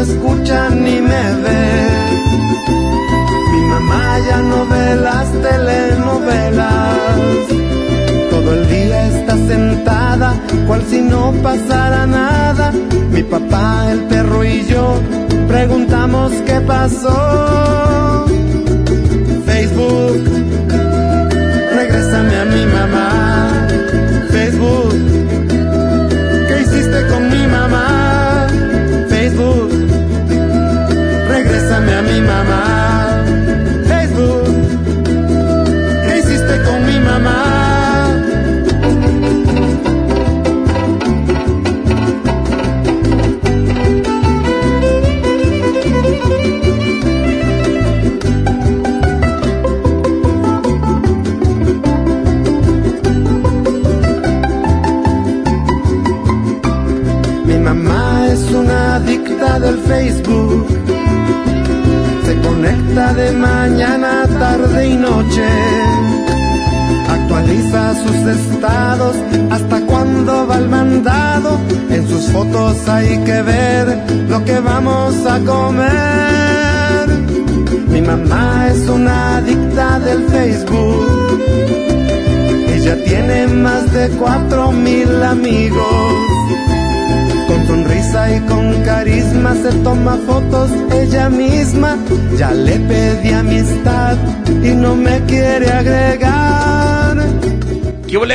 [0.00, 1.62] Escucha ni me ve.
[3.52, 6.96] Mi mamá ya no ve las telenovelas.
[8.30, 10.34] Todo el día está sentada,
[10.66, 12.72] cual si no pasara nada.
[13.10, 14.98] Mi papá, el perro y yo
[15.48, 18.19] preguntamos qué pasó.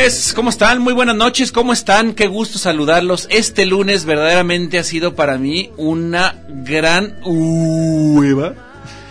[0.06, 0.34] ¿Qué boles?
[0.36, 0.84] ¿Cómo están?
[0.84, 2.14] Muy buenas noches, ¿cómo están?
[2.14, 3.26] Qué gusto saludarlos.
[3.32, 8.54] Este lunes verdaderamente ha sido para mí una gran hueva.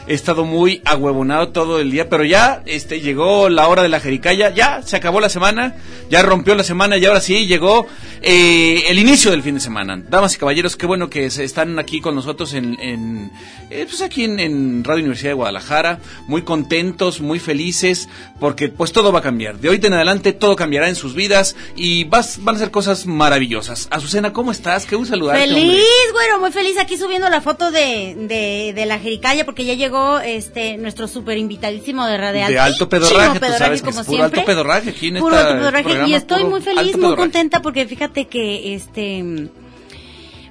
[0.07, 4.01] He estado muy ahuevonado todo el día, pero ya este llegó la hora de la
[4.01, 5.77] jericaya, ya se acabó la semana,
[6.11, 7.87] ya rompió la semana y ahora sí llegó
[8.21, 10.03] eh, el inicio del fin de semana.
[10.07, 13.31] Damas y caballeros, qué bueno que se están aquí con nosotros en, en
[13.71, 18.11] eh, pues aquí en, Radio Universidad de Guadalajara, muy contentos, muy felices,
[18.41, 19.59] porque pues todo va a cambiar.
[19.59, 23.07] De hoy en adelante todo cambiará en sus vidas y vas, van a ser cosas
[23.07, 23.89] maravillosas.
[23.91, 24.85] Azucena, ¿cómo estás?
[24.85, 25.47] Qué gusto saludarte.
[25.47, 25.83] Feliz, hombre.
[26.13, 29.94] bueno, muy feliz aquí subiendo la foto de, de, de la Jericaya porque ya llegó
[30.21, 34.45] este nuestro súper invitadísimo de Radio De alto pedorraje, tú sabes que es puro alto
[34.45, 35.85] pedorraje aquí en Puro esta alto pedorraje.
[35.85, 39.51] programa, Y estoy muy feliz, muy contenta porque fíjate que este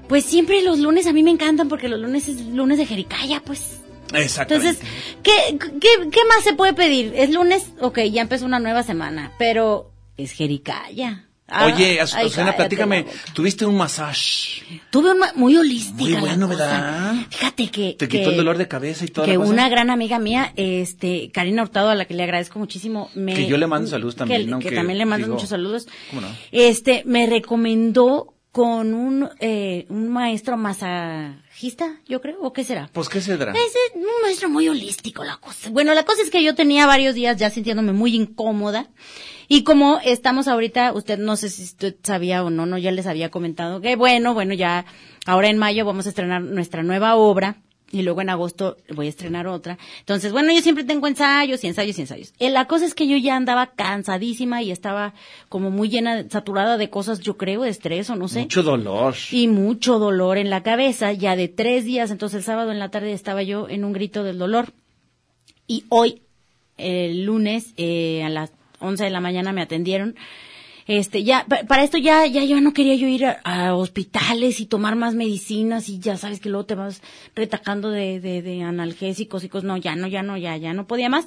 [0.07, 3.41] pues siempre los lunes a mí me encantan porque los lunes es lunes de Jericaya,
[3.45, 3.79] pues.
[4.13, 4.69] Exactamente.
[4.69, 4.93] Entonces,
[5.23, 7.13] ¿qué, qué, ¿qué más se puede pedir?
[7.15, 11.25] Es lunes, ok, ya empezó una nueva semana, pero es Jericaya.
[11.47, 14.63] Ah, Oye, Azucena, platícame, tuviste un masaje.
[14.89, 15.95] Tuve un muy holística.
[16.01, 16.47] Muy bueno.
[16.47, 17.15] ¿verdad?
[17.29, 17.95] Fíjate que.
[17.99, 21.63] Te quitó el dolor de cabeza y toda Que una gran amiga mía, este, Karina
[21.63, 23.09] Hurtado, a la que le agradezco muchísimo.
[23.13, 25.87] Me, Que yo le mando saludos también, que- también le mando digo, muchos saludos.
[26.09, 26.27] ¿cómo no?
[26.51, 32.89] Este, me recomendó con un, eh, un maestro masajista, yo creo, o qué será.
[32.93, 33.51] Pues, ¿qué se dará?
[33.51, 35.69] Es un maestro muy holístico la cosa.
[35.71, 38.87] Bueno, la cosa es que yo tenía varios días ya sintiéndome muy incómoda.
[39.47, 43.07] Y como estamos ahorita, usted no sé si usted sabía o no, no, ya les
[43.07, 44.85] había comentado que bueno, bueno, ya
[45.25, 47.57] ahora en mayo vamos a estrenar nuestra nueva obra
[47.91, 49.77] y luego en agosto voy a estrenar otra.
[49.99, 52.33] Entonces, bueno, yo siempre tengo ensayos y ensayos y ensayos.
[52.39, 55.13] Eh, la cosa es que yo ya andaba cansadísima y estaba
[55.47, 59.13] como muy llena, saturada de cosas, yo creo, de estrés o no sé Mucho dolor.
[59.29, 62.89] y mucho dolor en la cabeza, ya de tres días, entonces el sábado en la
[62.89, 64.73] tarde estaba yo en un grito del dolor.
[65.67, 66.23] Y hoy,
[66.77, 68.51] el lunes, eh, a las
[68.83, 70.15] 11 de la mañana me atendieron
[70.85, 74.59] Este, ya, pa- para esto ya, ya yo no quería yo ir a, a hospitales
[74.59, 77.01] y tomar más medicinas y ya sabes que luego te vas
[77.35, 79.63] retacando de, de, de analgésicos y cosas.
[79.65, 81.23] No, ya no, ya no, ya, ya no podía más.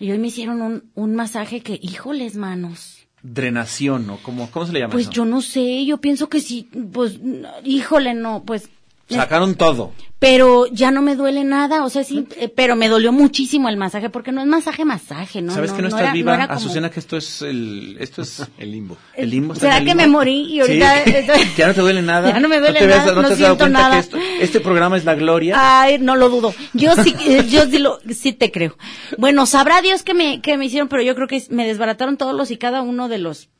[0.00, 3.06] Y hoy me hicieron un, un masaje que, híjoles, manos.
[3.22, 4.18] Drenación, ¿no?
[4.24, 5.12] ¿Cómo, cómo se le llama Pues eso?
[5.12, 7.20] yo no sé, yo pienso que sí, pues,
[7.64, 8.68] híjole, no, pues.
[9.08, 9.92] Sacaron todo.
[10.18, 13.76] Pero ya no me duele nada, o sea, sí, eh, pero me dolió muchísimo el
[13.76, 15.52] masaje, porque no es masaje, masaje, ¿no?
[15.52, 16.90] ¿Sabes que no, estás era- viva, era como- Azucena?
[16.90, 17.98] Que esto es el...
[18.00, 18.96] Esto es El limbo.
[19.16, 19.52] el limbo.
[19.52, 21.10] ¿estás ¿Será que me morí y ahorita Sí.
[21.10, 22.30] estoy- ya no te duele nada.
[22.32, 23.94] Ya no me duele nada, no te has dado siento cuenta nada.
[23.94, 25.56] que esto- este programa es la gloria.
[25.82, 26.54] Ay, no lo dudo.
[26.72, 28.78] Yo sí, eh, yo sí lo, sí te creo.
[29.18, 32.34] Bueno, sabrá Dios que me, que me hicieron, pero yo creo que me desbarataron todos
[32.34, 33.50] los y cada uno de los,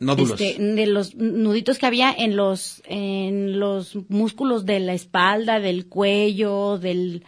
[0.00, 0.40] Nódulos.
[0.40, 5.86] este, de los nuditos que había en los, en los músculos de la espalda, del
[5.86, 7.22] cuello, del,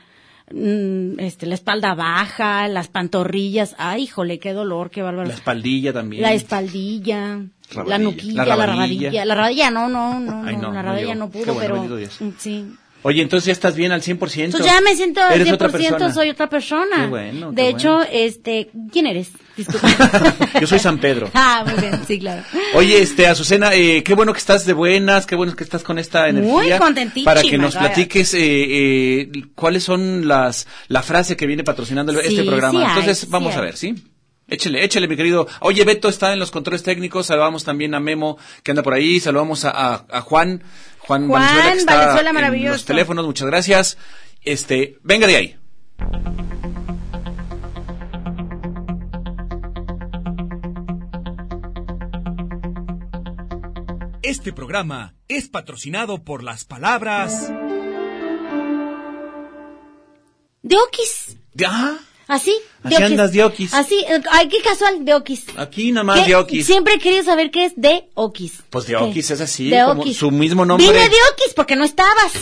[0.50, 3.74] mm, este, la espalda baja, las pantorrillas.
[3.78, 5.28] Ay, híjole, qué dolor, qué bárbaro.
[5.28, 6.22] La espaldilla también.
[6.22, 7.98] La espaldilla, la Rabadilla.
[7.98, 9.24] nuquilla, La la rabadilla.
[9.24, 11.86] La rabadilla no, no, no, Ay, no, no, la no rabadilla no Qué pudo, bueno,
[11.88, 12.66] pero sí.
[13.04, 14.18] Oye, entonces ya estás bien al 100%.
[14.52, 15.54] Pues ya me siento al Eres 100%,
[15.94, 16.96] otra soy otra persona.
[16.96, 18.10] Qué bueno, De hecho, bueno.
[18.12, 19.30] este, ¿quién eres?
[19.56, 19.88] Disculpa.
[20.60, 21.28] Yo soy San Pedro.
[21.34, 22.42] ah, muy bien, sí, claro.
[22.74, 25.98] Oye, este, Azucena, eh, qué bueno que estás de buenas, qué bueno que estás con
[25.98, 26.52] esta energía.
[26.52, 31.64] Muy contentísima, Para que nos platiques eh, eh, cuáles son las, la frase que viene
[31.64, 32.72] patrocinando Sí, este programa.
[32.78, 33.94] sí hay, Entonces, sí vamos a ver, ¿sí?
[34.48, 35.46] Échele, échele, mi querido.
[35.60, 37.26] Oye, Beto está en los controles técnicos.
[37.26, 39.18] Saludamos también a Memo, que anda por ahí.
[39.18, 40.62] Saludamos a, a- a Juan.
[41.06, 42.72] Juan, Juan Valenzuela, que está Valenzuela, en maravilloso.
[42.74, 43.26] los teléfonos.
[43.26, 43.98] Muchas gracias.
[44.42, 45.56] Este, venga de ahí.
[54.22, 57.48] Este programa es patrocinado por las palabras
[60.62, 61.36] De Okis.
[61.54, 61.98] Ya.
[62.32, 63.74] Así, Así de andas de Okis.
[63.74, 65.44] Así, eh, ay, qué casual, de Okis.
[65.58, 66.64] Aquí nada más de Okis.
[66.64, 68.54] Siempre he querido saber qué es de Okis.
[68.70, 70.16] Pues de es así, De como Okis.
[70.16, 70.86] su mismo nombre.
[70.86, 72.32] Vine de Okis porque no estabas.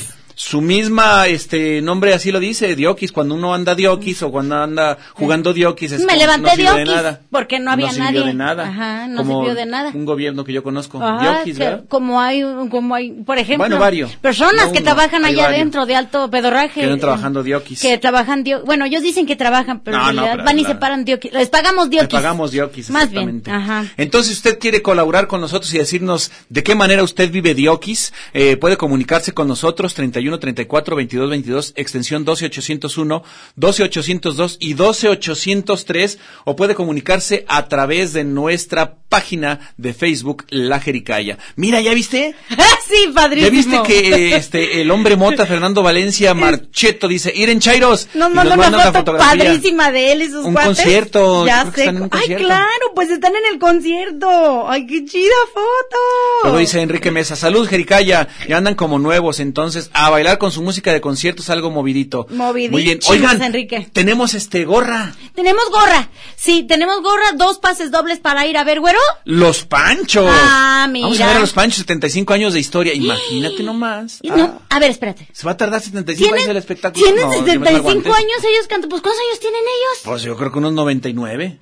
[0.42, 4.96] Su misma este nombre así lo dice, Diokis, cuando uno anda Diokis o cuando anda
[5.12, 7.20] jugando Diokis es Me levanté no de Diokis, nada.
[7.30, 8.24] porque no había sirvió nadie.
[8.24, 8.68] de nada.
[8.68, 9.90] Ajá, no Como sirvió de nada.
[9.92, 11.84] Un gobierno que yo conozco, Ajá, Diokis, que- ¿verdad?
[11.90, 14.16] como hay, como hay, por ejemplo, Bueno, varios.
[14.16, 15.58] personas No que trabajan allá varios.
[15.58, 16.80] adentro de alto pedorraje.
[16.80, 17.82] Que andan eh, trabajando diokis.
[17.82, 20.74] Que trabajan dio, bueno, ellos dicen que trabajan, pero No, no, pero van y se
[20.74, 21.34] paran diokis.
[21.34, 22.08] Les pagamos diokis.
[22.08, 23.50] pagamos Diokis, Más bien, exactamente.
[23.50, 23.84] ajá.
[23.98, 28.56] Entonces, usted quiere colaborar con nosotros y decirnos de qué manera usted vive Diokis, eh,
[28.56, 33.22] puede comunicarse con nosotros 31 34 22 22 extensión 12801,
[33.56, 41.38] 12802 y 12803 o puede comunicarse a través de nuestra página de Facebook La Jericaya.
[41.56, 42.34] Mira, ¿ya viste?
[42.88, 43.50] sí, padrísimo.
[43.50, 48.08] ¿Ya viste que este el hombre mota Fernando Valencia Marcheto dice, "Ir en Chairos"?
[48.14, 51.88] Nos y mandó una foto padrísima de él y sus Un concierto, Ya sé.
[51.88, 52.44] un Ay, concierto.
[52.46, 54.68] claro, pues están en el concierto.
[54.68, 55.98] Ay, qué chida foto.
[56.44, 60.62] Luego dice Enrique Mesa, salud Jericaya, ya andan como nuevos, entonces a bailar con su
[60.62, 62.26] música de conciertos algo movidito.
[62.30, 63.88] Movidísimos, Muy bien, oigan, Enrique.
[63.92, 66.08] tenemos este gorra, Tenemos gorra.
[66.36, 68.98] Sí, tenemos gorra, dos pases dobles para ir a ver, güero.
[69.24, 70.26] los Panchos.
[70.28, 71.06] Ah, mira.
[71.06, 74.18] Vamos a ver a los Panchos, 75 años de historia, imagínate nomás.
[74.22, 75.26] Y Ah, No, a ver, espérate.
[75.32, 77.02] Se va a tardar 75 años el espectáculo.
[77.04, 78.08] tienen No, yo me la 75 aguanté.
[78.10, 78.88] años ellos cantan.
[78.90, 80.02] Pues, ¿cuántos años tienen ellos?
[80.04, 81.58] Pues yo creo que unos 99.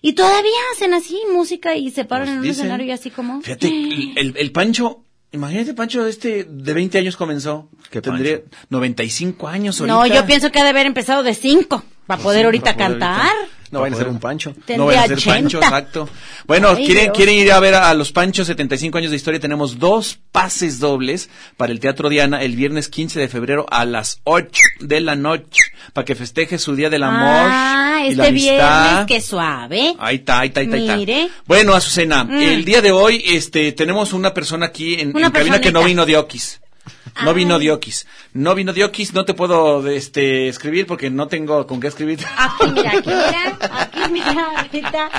[0.00, 2.60] Y todavía hacen así música y se paran Pues en un dicen.
[2.60, 3.40] escenario y así como.
[3.42, 7.68] Fíjate, el, el- el Pancho, imagínate Pancho este de 20 años comenzó.
[7.90, 8.40] ¿Qué Tendría
[8.70, 9.94] 95 años ahorita.
[9.94, 12.98] No, yo pienso que ha de haber empezado de 5 para poder ahorita para poder
[12.98, 13.32] cantar.
[13.70, 14.54] No vayan a ser un pancho.
[14.76, 15.34] No vayan a ser 80.
[15.40, 16.08] Pancho, exacto.
[16.46, 17.16] Bueno, Ay, ¿quieren, Dios.
[17.16, 19.40] quieren ir a ver a, a los Panchos 75 años de historia.
[19.40, 24.20] Tenemos dos pases dobles para el Teatro Diana el viernes 15 de febrero a las
[24.24, 25.60] 8 de la noche
[25.92, 28.84] para que festeje su Día del Amor Ah, y la este amistad.
[28.86, 29.94] viernes, qué suave.
[29.98, 30.96] Ahí está, ahí está, ahí está, ahí está.
[30.96, 31.28] Mire.
[31.46, 32.42] Bueno, Azucena, Mm.
[32.42, 36.04] el día de hoy este tenemos una persona aquí en, en cabina que no vino
[36.06, 36.60] Diokis.
[37.24, 38.06] No vino Diokis.
[38.32, 42.20] No vino Diokis, no te puedo este escribir porque no tengo con qué escribir.
[42.36, 45.10] Aquí, mira, aquí, mira, aquí, mira, ahorita.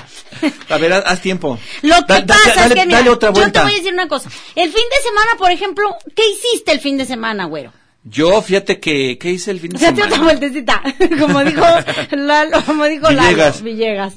[0.70, 1.60] A ver, haz, tiempo.
[1.82, 3.94] Lo que Da- da- pasa dale, es que, mira, otra yo te voy a decir
[3.94, 4.30] una cosa.
[4.56, 7.74] El fin de semana, por ejemplo, ¿qué hiciste el fin de semana, güero?
[8.06, 10.24] Yo, fíjate que, ¿qué hice el fin de otra semana?
[10.24, 10.82] vueltecita,
[11.20, 11.66] como dijo
[12.12, 13.56] Lalo, como dijo Villegas.
[13.58, 14.14] Lalo Villegas.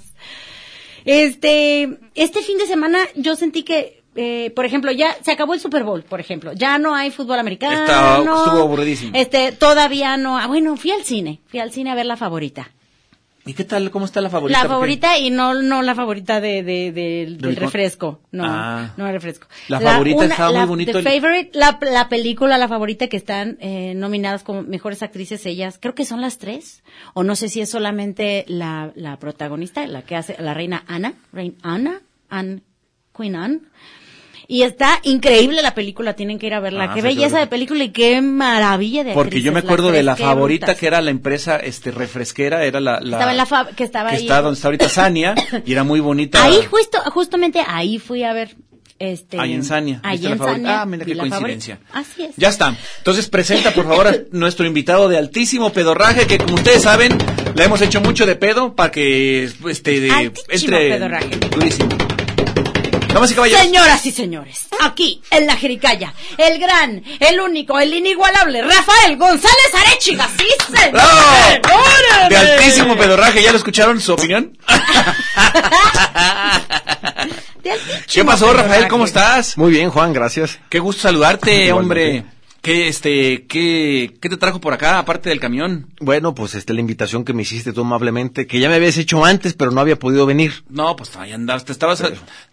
[1.04, 5.60] Este, este fin de semana yo sentí que, eh, por ejemplo, ya se acabó el
[5.60, 6.52] Super Bowl, por ejemplo.
[6.52, 7.80] Ya no hay fútbol americano.
[7.80, 9.12] Está- estuvo aburridísimo.
[9.14, 10.38] Este, todavía no.
[10.38, 11.40] Ah, bueno, fui al cine.
[11.46, 12.70] Fui al cine a ver la favorita.
[13.44, 13.90] ¿Y qué tal?
[13.90, 14.62] ¿Cómo está la favorita?
[14.62, 18.20] La favorita y no, no la favorita de, de, de- del refresco.
[18.30, 18.94] No, Ah.
[18.96, 19.48] no el refresco.
[19.66, 23.56] La favorita estaba muy bonito The el- favorite, la, la película, la favorita que están
[23.60, 26.84] eh, nominadas como mejores actrices ellas, creo que son las tres.
[27.14, 31.14] O no sé si es solamente la, la protagonista, la que hace, la reina Ana.
[31.32, 32.00] Reina Ana.
[32.28, 32.62] An-
[33.14, 33.58] Queen Anne.
[34.48, 36.84] Y está increíble la película, tienen que ir a verla.
[36.84, 40.02] Ah, qué sí, belleza de película y qué maravilla de Porque yo me acuerdo de
[40.02, 40.80] la favorita brutas.
[40.80, 44.10] que era la empresa este refresquera, era la, la Estaba en la fa- que estaba
[44.10, 44.22] ahí.
[44.22, 45.34] está donde está ahorita Sania
[45.64, 46.42] y era muy bonita.
[46.44, 48.56] Ahí justo, justamente ahí fui a ver
[48.98, 50.00] este Ahí en Sania.
[50.02, 50.38] Ahí ¿Viste la en?
[50.52, 50.80] Sania.
[50.82, 51.78] Ah, mira qué coincidencia.
[51.88, 51.98] favorita.
[52.10, 52.36] Así es.
[52.36, 52.76] Ya está.
[52.98, 57.16] Entonces presenta por favor a nuestro invitado de altísimo pedorraje que como ustedes saben,
[57.54, 61.30] la hemos hecho mucho de pedo para que este de, entre pedorraje.
[61.50, 61.88] durísimo.
[63.12, 63.62] Damas y caballeros.
[63.62, 69.74] Señoras y señores, aquí en la Jericaya, el gran, el único, el inigualable Rafael González
[69.86, 70.92] Arechiga, sí, señor.
[70.92, 72.28] ¡Bravo!
[72.30, 74.56] De altísimo pedorraje, ¿ya lo escucharon su opinión?
[78.12, 78.88] ¿Qué pasó, Rafael?
[78.88, 79.56] ¿Cómo estás?
[79.56, 80.58] Muy bien, Juan, gracias.
[80.68, 82.18] Qué gusto saludarte, Igualmente.
[82.18, 82.24] hombre.
[82.62, 85.88] ¿Qué, este, qué, qué te trajo por acá, aparte del camión?
[86.00, 89.24] Bueno, pues este la invitación que me hiciste tú amablemente, que ya me habías hecho
[89.24, 90.62] antes, pero no había podido venir.
[90.68, 92.00] No, pues ahí andabas, te estabas,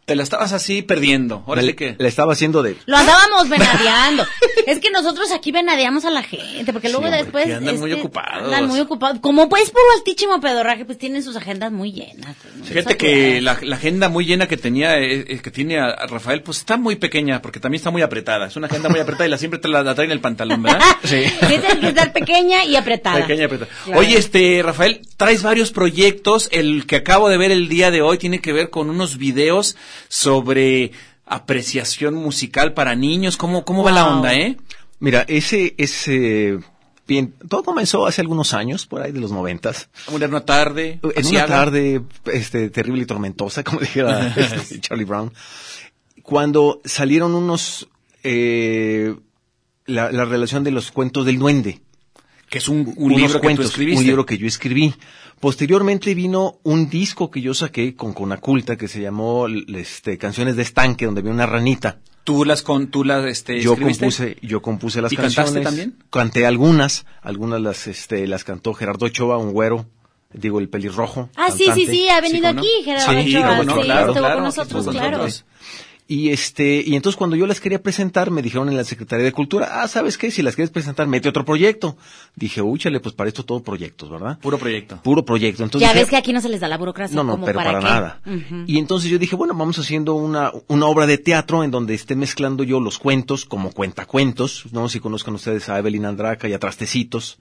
[0.06, 1.44] te la estabas así perdiendo.
[1.46, 1.96] Ahora Me- sí que.
[2.00, 2.76] La estaba haciendo de...
[2.88, 4.26] Lo andábamos venadeando.
[4.66, 7.46] es que nosotros aquí venadeamos a la gente, porque luego Sí, hombre, después...
[7.56, 8.44] andan muy este, ocupados.
[8.46, 9.20] Andan muy ocupados.
[9.20, 12.36] Como pues puro altísimo pedorraje, pues tienen sus agendas muy llenas.
[12.58, 12.66] ¿no?
[12.66, 16.08] Fíjate que la, la agenda muy llena que tenía, eh, eh, que tiene a, a
[16.08, 18.48] Rafael, pues está muy pequeña, porque también está muy apretada.
[18.48, 20.80] Es una agenda muy apretada y la siempre te la, en el pantalón, ¿verdad?
[21.04, 21.24] Sí.
[21.48, 23.22] Tiene que estar pequeña y apretada.
[23.22, 23.72] Pequeña y apretada.
[23.86, 24.00] Claro.
[24.00, 26.50] Oye, este, Rafael, traes varios proyectos.
[26.52, 29.76] El que acabo de ver el día de hoy tiene que ver con unos videos
[30.08, 30.92] sobre
[31.26, 33.38] apreciación musical para niños.
[33.38, 34.58] ¿Cómo, cómo va la onda, eh?
[35.00, 36.60] Mira, ese, ese,
[37.08, 39.90] bien, todo comenzó hace algunos años, por ahí de los noventas.
[40.12, 41.00] Una tarde.
[41.16, 45.32] En una tarde, este, terrible y tormentosa, como dijera este, Charlie Brown,
[46.22, 47.88] cuando salieron unos,
[48.24, 49.16] eh,
[49.90, 51.82] la, la relación de los cuentos del duende.
[52.50, 54.00] Que es un, libro que tú cuentos, escribiste.
[54.00, 54.94] Un libro que yo escribí.
[55.40, 60.64] Posteriormente vino un disco que yo saqué con Conaculta que se llamó este, Canciones de
[60.64, 62.00] Estanque, donde había una ranita.
[62.24, 64.06] Tú las con, tú las, este, Yo escribiste?
[64.06, 65.64] compuse, yo compuse las ¿Y cantaste canciones.
[65.64, 65.96] también?
[66.10, 69.86] Canté algunas, algunas las, este, las cantó Gerardo Ochoa, un güero,
[70.34, 71.30] digo el pelirrojo.
[71.36, 74.20] Ah, sí, sí, sí, ha venido aquí, Gerardo Sí, Ochoa, cómo no, sí, claro, estuvo
[74.20, 75.18] claro, con nosotros, claro.
[75.18, 75.46] nosotros.
[76.12, 79.32] Y este, y entonces cuando yo las quería presentar, me dijeron en la Secretaría de
[79.32, 80.32] Cultura, ah, ¿sabes qué?
[80.32, 81.98] Si las quieres presentar, mete otro proyecto.
[82.36, 84.40] Dije, úchale, pues para esto todo proyectos, ¿verdad?
[84.40, 85.00] Puro proyecto.
[85.04, 85.64] Puro proyecto.
[85.64, 87.16] Entonces ya dije, ves que aquí no se les da la burocracia.
[87.16, 88.22] No, no, como pero para, nada.
[88.66, 92.16] Y entonces yo dije, bueno, vamos haciendo una, una obra de teatro en donde esté
[92.16, 94.66] mezclando yo los cuentos como cuentacuentos.
[94.72, 97.38] No sé si conozcan ustedes a Evelyn Andraca y a Trastecitos.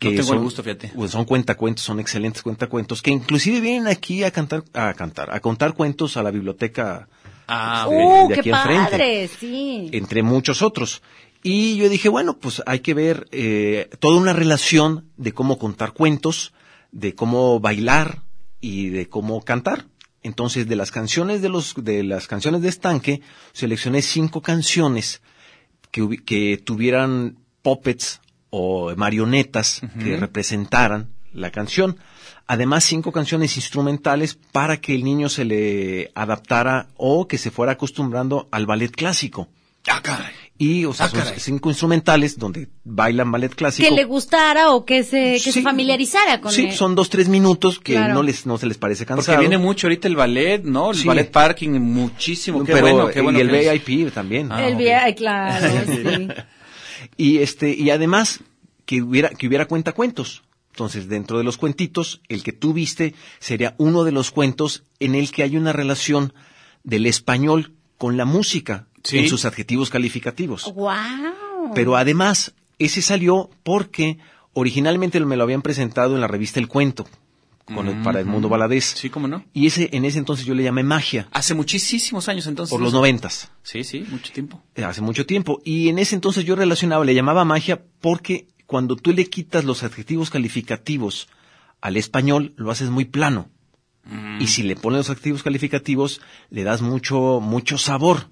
[0.00, 0.92] No tengo son, el gusto, fíjate.
[0.96, 5.40] pues son cuentacuentos, son excelentes cuentacuentos, que inclusive vienen aquí a cantar, a cantar, a
[5.40, 7.06] contar cuentos a la biblioteca
[7.48, 8.90] Ah, de- ¡Uh, de qué aquí enfrente.
[8.90, 9.28] padre!
[9.40, 9.88] Sí.
[9.92, 11.02] entre muchos otros.
[11.42, 15.92] Y yo dije, bueno, pues hay que ver eh, toda una relación de cómo contar
[15.92, 16.52] cuentos,
[16.92, 18.22] de cómo bailar
[18.60, 19.86] y de cómo cantar.
[20.22, 25.22] Entonces, de las canciones de los de las canciones de estanque, seleccioné cinco canciones
[25.92, 31.98] que, que tuvieran puppets o marionetas que representaran la canción.
[32.50, 37.72] Además, cinco canciones instrumentales para que el niño se le adaptara o que se fuera
[37.72, 39.48] acostumbrando al ballet clásico.
[39.86, 40.32] Ah, caray.
[40.56, 41.38] Y, o sea, Ah, son caray.
[41.38, 43.86] cinco instrumentales donde bailan ballet clásico.
[43.88, 46.72] Que le gustara o que se, que se familiarizara con Sí, él.
[46.72, 48.14] son dos, tres minutos que Claro.
[48.14, 49.40] no les, no se les parece Porque cansado.
[49.40, 50.90] viene mucho ahorita el ballet, ¿no?
[50.90, 51.06] El Sí.
[51.06, 52.64] ballet parking, muchísimo.
[52.64, 53.38] Qué pero, bueno, qué bueno.
[53.38, 53.84] y el que es.
[53.86, 54.50] VIP también.
[54.50, 56.28] Ah, el ay, claro, sí.
[57.16, 58.40] Y este, y además,
[58.84, 60.42] que hubiera, que hubiera cuentacuentos.
[60.78, 65.16] Entonces, dentro de los cuentitos, el que tú viste sería uno de los cuentos en
[65.16, 66.32] el que hay una relación
[66.84, 69.18] del español con la música Sí.
[69.18, 70.72] en sus adjetivos calificativos.
[70.72, 71.72] ¡Wow!
[71.74, 74.18] Pero además, ese salió porque
[74.52, 77.08] originalmente me lo habían presentado en la revista El Cuento,
[77.74, 78.84] con el- para el mundo baladés.
[78.84, 79.44] Sí, cómo no.
[79.52, 82.70] Y ese, en ese entonces yo le llamé magia, Hace muchísimos años entonces.
[82.70, 83.00] por los ¿no?
[83.00, 83.50] noventas.
[83.64, 84.62] Sí, sí, mucho tiempo.
[84.86, 85.60] hace mucho tiempo.
[85.64, 89.82] Y en ese entonces yo relacionaba, le llamaba magia porque cuando tú le quitas los
[89.82, 91.28] adjetivos calificativos
[91.80, 93.48] al español, lo haces muy plano.
[94.40, 96.20] Y si le pones los adjetivos calificativos,
[96.50, 98.28] le das mucho, mucho sabor.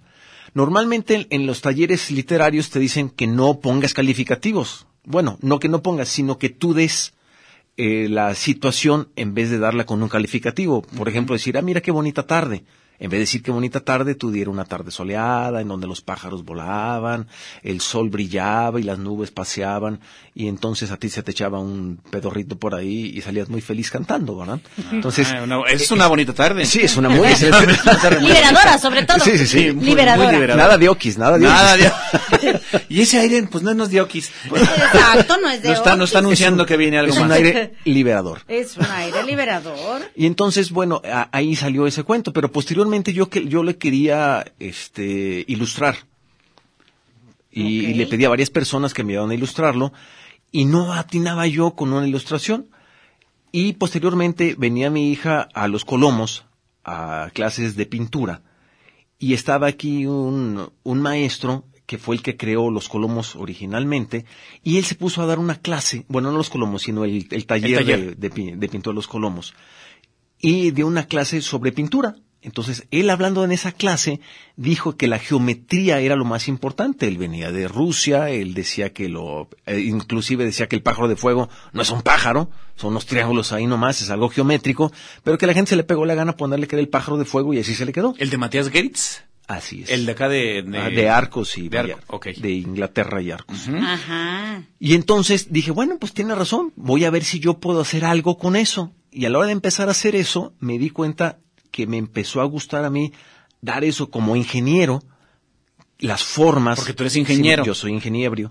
[0.53, 4.87] Normalmente en los talleres literarios te dicen que no pongas calificativos.
[5.05, 7.15] Bueno, no que no pongas, sino que tú des
[7.79, 10.83] eh, la situación en vez de darla con un calificativo.
[10.83, 12.63] Por ejemplo, decir, ah, mira qué bonita tarde.
[12.99, 16.01] En vez de decir qué bonita tarde, tú dieras una tarde soleada, en donde los
[16.01, 17.27] pájaros volaban,
[17.63, 20.01] el sol brillaba y las nubes paseaban,
[20.35, 23.91] y entonces a ti se te echaba un pedorrito por ahí y salías muy feliz
[23.91, 24.61] cantando, ¿verdad?
[24.93, 26.65] Entonces, Ah, es una bonita tarde.
[26.67, 27.67] sí, es una muy excelente
[28.21, 29.19] Liberadora, sobre todo.
[29.21, 29.73] Sí, sí, sí.
[29.73, 30.29] muy- Liberadora.
[30.29, 30.65] muy liberadora.
[30.65, 32.41] Nada de okis, nada de Nada okis.
[32.43, 32.61] de...
[32.89, 34.31] y ese aire, pues no nos dio okis.
[34.55, 37.37] Exacto, no es de No está, no está anunciando que viene algo Es un más.
[37.39, 38.41] aire liberador.
[38.49, 40.03] Es un aire liberador.
[40.15, 44.53] Y entonces, bueno, a- ahí salió ese cuento, pero posteriormente yo que yo le quería
[44.59, 45.97] este ilustrar.
[47.51, 49.93] Y, le pedí a varias personas que me ayudaran a ilustrarlo
[50.53, 52.69] y no atinaba yo con una ilustración.
[53.51, 56.45] Y posteriormente venía mi hija a los Colomos
[56.85, 58.43] a clases de pintura.
[59.19, 64.27] Y estaba aquí un, un maestro que fue el que creó los Colomos originalmente
[64.63, 67.47] y él se puso a dar una clase, bueno no los Colomos sino el, el
[67.47, 68.17] taller, taller.
[68.17, 69.55] De, de de pintura de los Colomos.
[70.39, 72.17] Y dio una clase sobre pintura.
[72.43, 74.21] Entonces, él hablando en esa clase,
[74.57, 77.09] dijo que la geometría era lo más importante.
[77.09, 81.17] Él venía de Rusia, él decía que lo, eh, inclusive decía que el pájaro de
[81.17, 84.93] fuego no es un pájaro, son unos triángulos ahí nomás, es algo geométrico,
[85.25, 87.25] pero que la gente se le pegó la gana ponerle que era el pájaro de
[87.25, 88.15] fuego y así se le quedó.
[88.19, 89.23] El de Matías Geritz.
[89.49, 89.91] Así es.
[89.91, 90.63] El de acá de...
[90.63, 93.69] De, Ah, de Arcos y de Arco, de Inglaterra y Arcos.
[93.69, 94.63] Ajá.
[94.79, 98.39] Y entonces dije, bueno, pues tiene razón, voy a ver si yo puedo hacer algo
[98.39, 98.93] con eso.
[99.11, 101.39] Y a la hora de empezar a hacer eso, me di cuenta
[101.77, 103.13] que me empezó a gustar a mí
[103.61, 105.03] dar eso como ingeniero,
[105.99, 106.79] las formas.
[106.79, 107.63] Porque tú eres ingeniero.
[107.65, 108.49] Sí, yo soy ingeniero.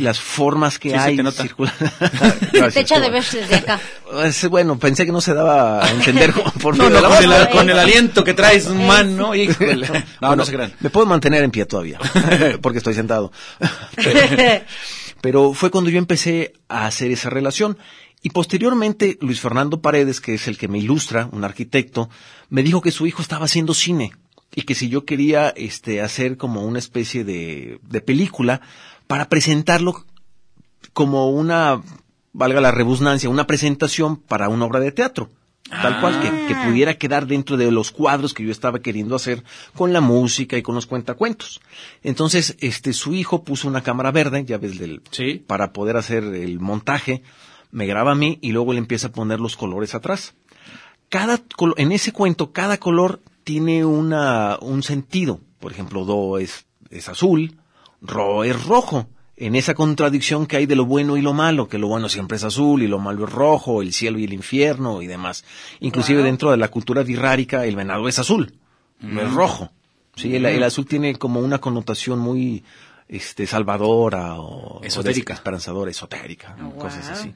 [0.00, 1.16] Las formas que Sí, se hay.
[1.16, 1.22] te
[2.72, 3.80] Te echa de ver desde acá.
[4.04, 4.22] bueno.
[4.24, 6.30] Es- Bueno, pensé que no se daba a entender
[6.62, 7.50] por No, medio no, de la con, el, ¿verdad?
[7.52, 9.34] con el aliento que traes, man, ¿no?
[9.34, 9.86] Híjole.
[9.88, 10.74] No, Bueno, no se crean.
[10.80, 11.98] Me puedo mantener en pie todavía,
[12.60, 13.32] porque estoy sentado.
[13.96, 14.20] Pero,
[15.22, 17.78] pero fue cuando yo empecé a hacer esa relación.
[18.24, 22.08] Y posteriormente, Luis Fernando Paredes, que es el que me ilustra, un arquitecto,
[22.52, 24.12] me dijo que su hijo estaba haciendo cine
[24.54, 28.60] y que si yo quería este, hacer como una especie de, de película
[29.06, 30.04] para presentarlo
[30.92, 31.80] como una,
[32.34, 35.30] valga la rebusnancia, una presentación para una obra de teatro.
[35.70, 39.42] Tal cual, que, que pudiera quedar dentro de los cuadros que yo estaba queriendo hacer
[39.74, 41.62] con la música y con los cuentacuentos.
[42.02, 45.42] Entonces, este, su hijo puso una cámara verde, ya ves, del, Sí.
[45.46, 47.22] para poder hacer el montaje,
[47.70, 50.34] me graba a mí y luego le empieza a poner los colores atrás.
[51.12, 51.42] Cada,
[51.76, 55.40] en ese cuento, cada color tiene una, un sentido.
[55.60, 57.58] Por ejemplo, do es, es azul,
[58.00, 59.08] ro es rojo.
[59.36, 62.38] En esa contradicción que hay de lo bueno y lo malo, que lo bueno siempre
[62.38, 65.44] es azul y lo malo es rojo, el cielo y el infierno y demás.
[65.80, 68.54] Inclusive dentro de la cultura birrárica, el venado es azul,
[69.00, 69.70] no es rojo.
[70.16, 72.64] Sí, el, el azul tiene como una connotación muy,
[73.12, 75.34] este, salvadora o, Esotérica.
[75.34, 77.34] o esperanzadora, esotérica, Oh, cosas así.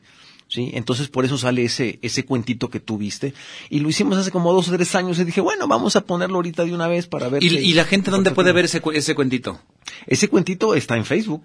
[0.48, 3.34] Sí, entonces por eso sale ese, ese cuentito que tú viste.
[3.68, 6.36] Y lo hicimos hace como dos o tres años y dije, bueno, vamos a ponerlo
[6.36, 7.42] ahorita de una vez para ver.
[7.42, 8.56] ¿Y, qué- y la gente dónde puede tiene.
[8.56, 9.60] ver ese, ese cuentito?
[10.06, 11.42] Ese cuentito está en Facebook,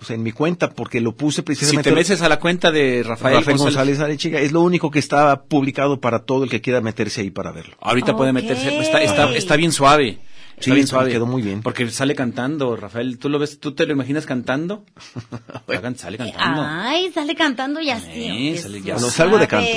[0.00, 1.90] o sea, en mi cuenta, porque lo puse Si precisamente.
[1.90, 5.00] te metes a la cuenta de Rafael, Rafael, González, González Arechiga, es lo único que
[5.00, 7.74] está publicado para todo el que quiera meterse ahí para verlo.
[7.80, 8.78] ahorita puede meterse.
[8.80, 10.18] Está, está, está bien suave.
[10.56, 11.10] Está Sí, bien sí, suave.
[11.10, 11.62] quedó muy bien.
[11.62, 13.18] Porque sale cantando, Rafael.
[13.18, 13.58] ¿Tú lo ves?
[13.58, 14.84] ¿Tú te lo imaginas cantando?
[15.96, 16.62] Sale cantando.
[16.64, 18.56] Ay, sale cantando y así.
[18.56, 18.94] Sí, ya.
[18.94, 19.70] Bueno, salgo de canto,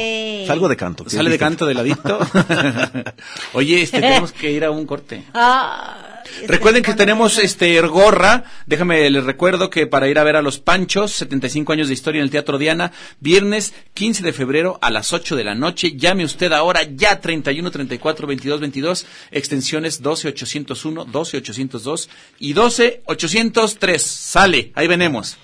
[0.45, 1.03] salgo de canto.
[1.03, 2.19] ¿qué Sale de canto de ladito.
[3.53, 5.23] Oye, este, tenemos que ir a un corte.
[5.33, 8.43] Ah, es Recuerden que tenemos este gorra.
[8.65, 12.19] Déjame les recuerdo que para ir a ver a los Panchos, 75 años de historia
[12.19, 15.95] en el Teatro Diana, viernes 15 de febrero a las 8 de la noche.
[15.95, 22.09] Llame usted ahora ya 31 34 22 22, extensiones 12 801, 12 802
[22.39, 24.01] y 12 803.
[24.01, 25.37] Sale, ahí venemos.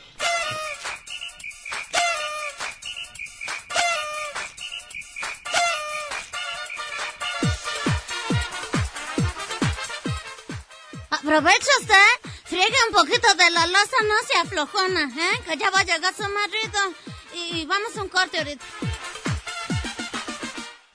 [11.34, 15.42] Aprovecha usted, friegue un poquito de la losa, no se aflojona, ¿eh?
[15.48, 16.94] Que ya va a llegar su marido.
[17.34, 18.64] Y, vamos a un corte ahorita.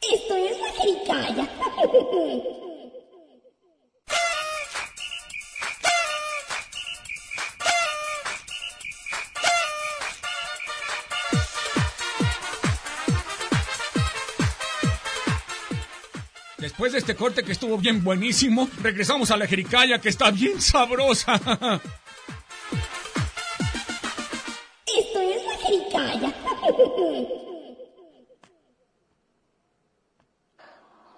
[0.01, 1.48] Esto es la jericaya.
[16.79, 20.61] Después de este corte que estuvo bien buenísimo, regresamos a la jericaya que está bien
[20.61, 21.35] sabrosa.
[24.87, 26.33] Esto es la jericaya.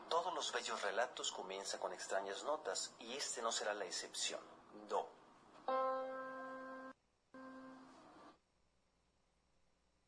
[0.09, 4.41] Todos los bellos relatos comienzan con extrañas notas y este no será la excepción.
[4.89, 5.11] Do.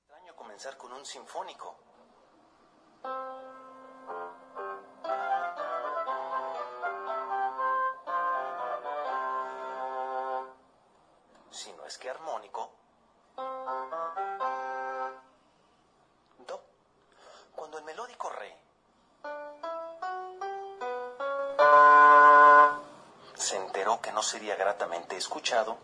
[0.01, 1.77] Extraño comenzar con un sinfónico.
[12.23, 12.71] Armónico.
[16.47, 16.61] Do.
[17.55, 18.57] Cuando el melódico re
[23.35, 25.77] se enteró que no sería gratamente escuchado,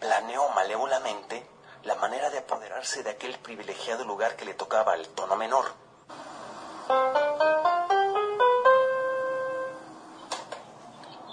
[0.00, 1.46] planeó malévolamente
[1.84, 5.66] la manera de apoderarse de aquel privilegiado lugar que le tocaba al tono menor.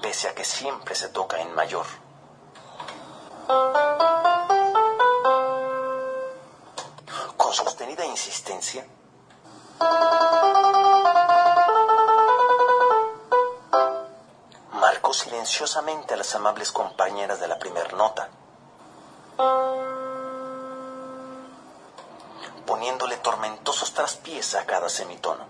[0.02, 1.86] pese a que siempre se toca en mayor.
[7.92, 8.86] Con sostenida insistencia,
[14.72, 18.30] marcó silenciosamente a las amables compañeras de la primer nota,
[22.66, 25.46] poniéndole tormentosos traspiés a cada semitono.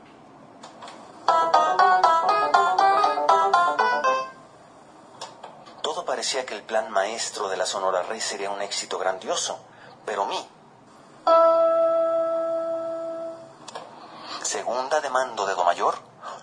[5.84, 9.60] Todo parecía que el plan maestro de la Sonora Rey sería un éxito grandioso,
[10.06, 10.51] pero mí,
[14.72, 15.96] segunda de mando de Do mayor,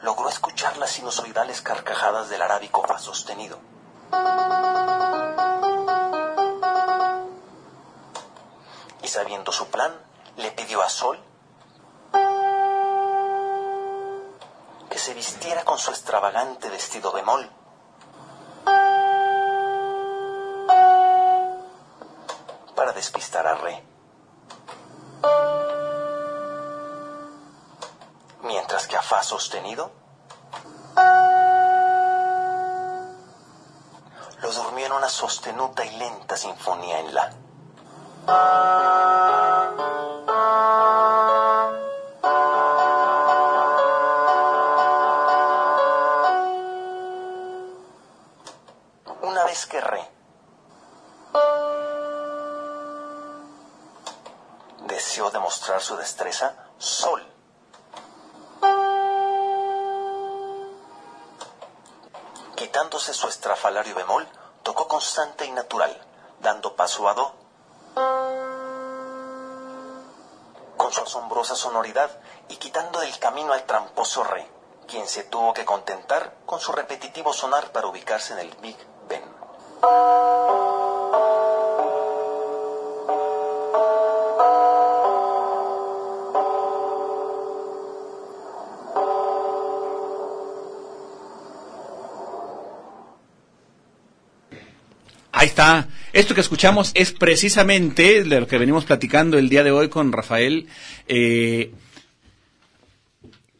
[0.02, 3.58] logró escuchar las sinusoidales carcajadas del arábico fa sostenido.
[9.02, 9.92] Y sabiendo su plan,
[10.36, 11.18] le pidió a Sol
[14.90, 17.50] que se vistiera con su extravagante vestido bemol.
[29.28, 29.90] Sostenido
[34.40, 37.34] lo durmió en una sostenuta y lenta sinfonía en La.
[49.20, 50.10] Una vez que Re.
[54.86, 57.27] Deseó demostrar su destreza, Sol
[63.68, 64.26] su estrafalario bemol,
[64.62, 65.94] tocó constante y natural,
[66.40, 67.34] dando paso a Do.
[70.76, 72.10] Con su asombrosa sonoridad
[72.48, 74.48] y quitando del camino al tramposo Re,
[74.86, 79.24] quien se tuvo que contentar con su repetitivo sonar para ubicarse en el Big Ben.
[95.48, 95.88] Ahí está.
[96.12, 100.12] Esto que escuchamos es precisamente de lo que venimos platicando el día de hoy con
[100.12, 100.66] Rafael.
[101.06, 101.72] Eh,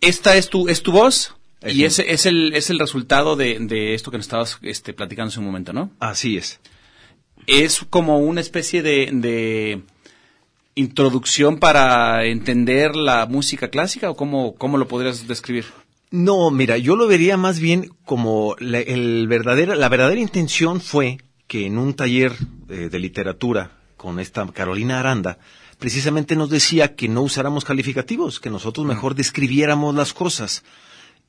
[0.03, 1.35] esta es tu, es tu voz
[1.67, 5.31] y ese es el, es el resultado de, de esto que nos estabas este, platicando
[5.31, 5.91] hace un momento, ¿no?
[5.99, 6.61] Así es.
[7.47, 9.81] Es como una especie de, de
[10.75, 15.65] introducción para entender la música clásica o cómo, cómo lo podrías describir?
[16.11, 21.19] No, mira, yo lo vería más bien como la, el verdadera, la verdadera intención fue
[21.49, 22.33] que en un taller
[22.69, 25.39] eh, de literatura con esta Carolina Aranda,
[25.79, 30.63] precisamente nos decía que no usáramos calificativos, que nosotros mejor describiéramos las cosas.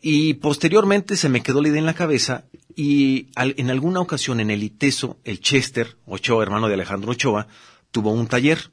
[0.01, 4.39] Y posteriormente se me quedó la idea en la cabeza y al- en alguna ocasión
[4.39, 7.47] en el ITESO, el Chester Ochoa, hermano de Alejandro Ochoa,
[7.91, 8.71] tuvo un taller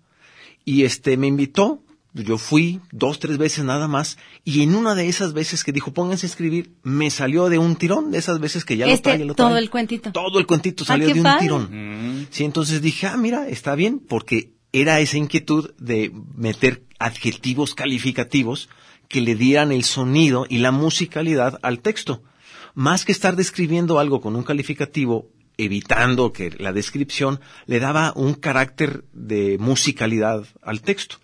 [0.64, 1.82] y este me invitó,
[2.24, 5.92] yo fui dos, tres veces nada más y en una de esas veces que dijo
[5.92, 9.10] pónganse a escribir, me salió de un tirón, de esas veces que ya lo Este,
[9.14, 9.62] trae, lo todo trae.
[9.62, 10.12] el cuentito.
[10.12, 11.40] Todo el cuentito Ah, salió de un padre.
[11.40, 12.26] tirón.
[12.30, 18.68] Sí, entonces dije, ah, mira, está bien, porque era esa inquietud de meter adjetivos calificativos
[19.08, 22.22] que le dieran el sonido y la musicalidad al texto.
[22.74, 28.34] Más que estar describiendo algo con un calificativo, evitando que la descripción le daba un
[28.34, 31.16] carácter de musicalidad al texto.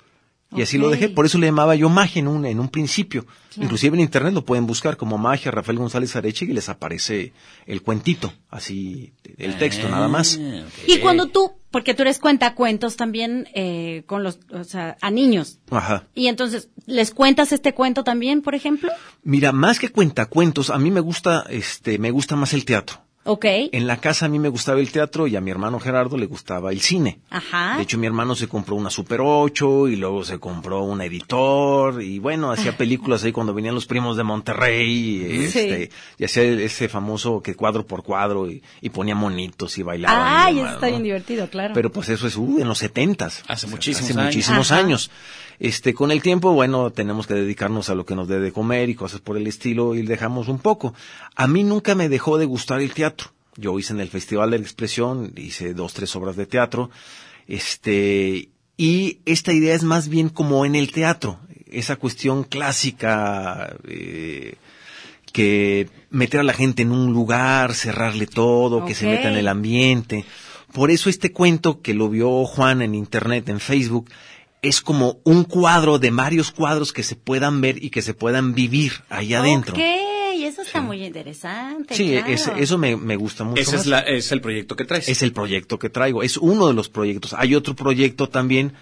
[0.55, 3.27] Y así lo dejé, por eso le llamaba yo magia en un, en un principio.
[3.57, 7.33] Inclusive en internet lo pueden buscar como magia Rafael González Areche y les aparece
[7.67, 10.39] el cuentito, así, el texto nada más.
[10.41, 15.11] Ah, Y cuando tú, porque tú eres cuentacuentos también eh, con los, o sea, a
[15.11, 15.59] niños.
[15.71, 16.05] Ajá.
[16.15, 18.91] Y entonces, ¿les cuentas este cuento también, por ejemplo?
[19.23, 23.03] Mira, más que cuentacuentos, a mí me gusta, este, me gusta más el teatro.
[23.25, 23.45] Ok.
[23.73, 26.27] En la casa a mí me gustaba el teatro y a mi hermano Gerardo le
[26.27, 27.21] gustaba el cine.
[27.31, 27.77] Ajá.
[27.77, 32.03] De hecho, mi hermano se compró una Super 8 y luego se compró un editor
[32.03, 36.89] y bueno, hacía películas ahí cuando venían los primos de Monterrey este, y hacía ese
[36.89, 40.45] famoso que cuadro por cuadro y, y ponía monitos y bailaba.
[40.47, 40.91] Ay, y eso demás, está ¿no?
[40.93, 41.75] bien divertido, claro.
[41.75, 43.45] Pero pues eso es uh, en los setentas.
[43.47, 44.27] Hace muchísimos Hace años.
[44.35, 44.81] muchísimos Ajá.
[44.81, 45.11] años.
[45.63, 48.89] Este, con el tiempo, bueno, tenemos que dedicarnos a lo que nos dé de comer
[48.89, 50.93] y cosas por el estilo y dejamos un poco.
[51.37, 53.29] A mí nunca me dejó de gustar el teatro.
[53.55, 56.91] Yo hice en el Festival de la Expresión, hice dos, tres obras de teatro.
[57.47, 61.39] Este, y esta idea es más bien como en el teatro,
[61.71, 64.57] esa cuestión clásica, eh,
[65.33, 69.47] que meter a la gente en un lugar, cerrarle todo, que se meta en el
[69.47, 70.25] ambiente.
[70.73, 74.11] Por eso este cuento que lo vio Juan en internet, en Facebook,
[74.63, 78.55] es como un cuadro de varios cuadros que se puedan ver y que se puedan
[78.55, 79.75] vivir ahí adentro.
[79.75, 79.81] Ok,
[80.37, 81.95] eso está muy interesante.
[81.95, 82.27] Sí, claro.
[82.29, 83.61] es- eso me, me gusta mucho.
[83.61, 83.81] Ese más.
[83.83, 85.09] es, la, es el proyecto que traes.
[85.09, 86.23] Es el proyecto que traigo.
[86.23, 87.35] Es uno de los proyectos.
[87.37, 88.73] Hay otro proyecto también,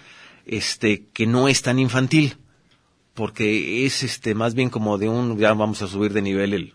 [0.45, 2.37] este, que no es tan infantil,
[3.15, 6.73] porque es este más bien como de un, ya vamos a subir de nivel el.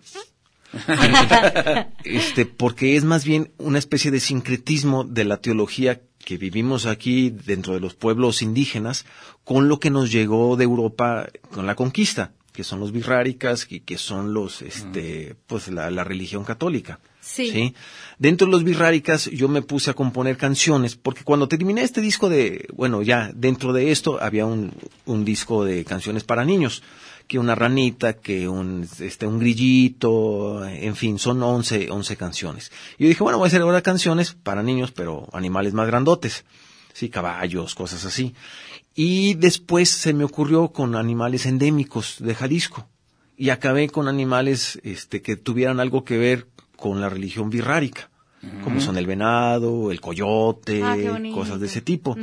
[2.05, 7.31] este, porque es más bien una especie de sincretismo de la teología que vivimos aquí
[7.31, 9.07] dentro de los pueblos indígenas
[9.45, 13.79] con lo que nos llegó de Europa con la conquista, que son los birráricas y
[13.79, 16.99] que son los, este, pues la, la religión católica.
[17.21, 17.75] Sí.
[18.19, 22.29] Dentro de los birráricas yo me puse a componer canciones, porque cuando terminé este disco
[22.29, 24.73] de, bueno, ya dentro de esto había un,
[25.05, 26.83] un disco de canciones para niños,
[27.27, 32.73] que una ranita, que un, este, un grillito, en fin, son 11, 11 canciones.
[32.99, 36.45] Y yo dije, bueno, voy a hacer ahora canciones para niños, pero animales más grandotes,
[36.93, 38.35] sí, caballos, cosas así.
[38.95, 42.89] Y después se me ocurrió con animales endémicos de Jalisco.
[43.37, 48.09] Y acabé con animales este, que tuvieran algo que ver con la religión birrárica,
[48.62, 50.97] como son el venado, el coyote, Ah,
[51.35, 52.17] cosas de ese tipo.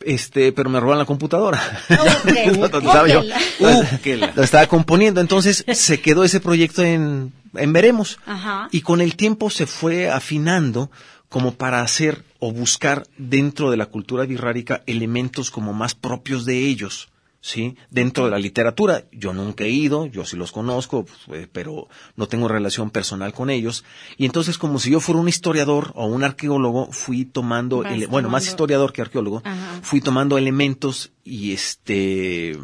[0.00, 1.60] Este, pero me roban la computadora.
[1.90, 3.98] Ok, Lo estaba yo- óquela.
[4.02, 8.18] Que la- estaba componiendo, entonces se quedó ese proyecto en, en veremos.
[8.26, 8.68] Ajá.
[8.70, 10.90] Y con el tiempo se fue afinando
[11.28, 16.58] como para hacer o buscar dentro de la cultura birrárica elementos como más propios de
[16.58, 17.08] ellos.
[17.48, 17.78] ¿Sí?
[17.88, 21.88] Dentro de la literatura, yo nunca he ido, yo sí los conozco, pues, eh, pero
[22.14, 23.86] no tengo relación personal con ellos.
[24.18, 28.46] Y entonces, como si yo fuera un historiador o un arqueólogo, fui tomando, bueno, más
[28.46, 29.80] historiador que arqueólogo, Ajá.
[29.80, 32.54] fui tomando elementos y este,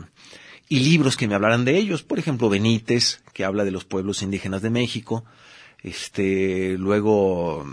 [0.68, 2.02] y libros que me hablaran de ellos.
[2.02, 5.24] Por ejemplo, Benítez, que habla de los pueblos indígenas de México.
[5.82, 7.64] Este, luego,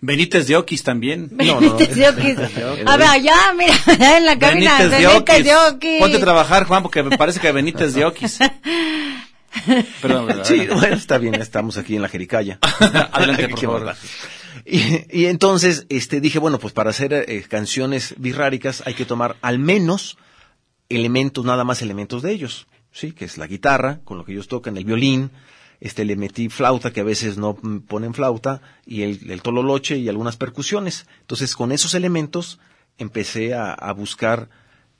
[0.00, 1.30] Benítez de Oquis también.
[1.36, 2.38] No, no, Benítez de Oquis.
[2.86, 4.78] A ver, allá, mira, allá en la cabina.
[4.78, 5.74] Benítez de Benítez de Oquis.
[5.74, 6.00] Oquis.
[6.00, 8.38] Ponte a trabajar, Juan, porque me parece que Benítez de Oquis.
[10.00, 12.58] Perdón, sí, bueno, está bien, estamos aquí en la Jericaya.
[13.12, 13.94] Adelante, por favor.
[14.64, 19.58] y entonces, este, dije, bueno, pues para hacer eh, canciones birráricas hay que tomar al
[19.58, 20.16] menos
[20.88, 24.48] elementos, nada más elementos de ellos, sí, que es la guitarra, con lo que ellos
[24.48, 25.30] tocan, el violín,
[25.80, 30.08] este, le metí flauta, que a veces no ponen flauta, y el, el tololoche y
[30.08, 31.06] algunas percusiones.
[31.22, 32.60] Entonces, con esos elementos
[32.98, 34.50] empecé a, a buscar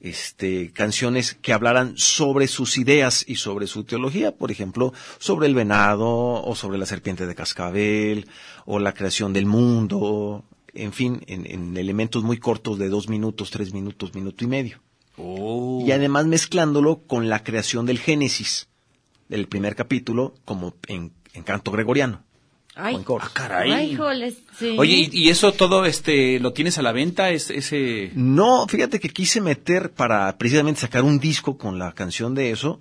[0.00, 5.54] este, canciones que hablaran sobre sus ideas y sobre su teología, por ejemplo, sobre el
[5.54, 8.26] venado o sobre la serpiente de cascabel
[8.64, 13.50] o la creación del mundo, en fin, en, en elementos muy cortos de dos minutos,
[13.50, 14.80] tres minutos, minuto y medio.
[15.18, 15.84] Oh.
[15.86, 18.69] Y además mezclándolo con la creación del Génesis,
[19.30, 22.22] del primer capítulo, como en, en canto gregoriano.
[22.74, 23.04] Ay, o en.
[23.20, 23.72] Ah, caray.
[23.72, 24.76] ay, híjoles, sí.
[24.78, 27.30] Oye, ¿y, y eso todo este lo tienes a la venta?
[27.30, 28.10] Es, ese...
[28.14, 32.80] No, fíjate que quise meter para precisamente sacar un disco con la canción de eso,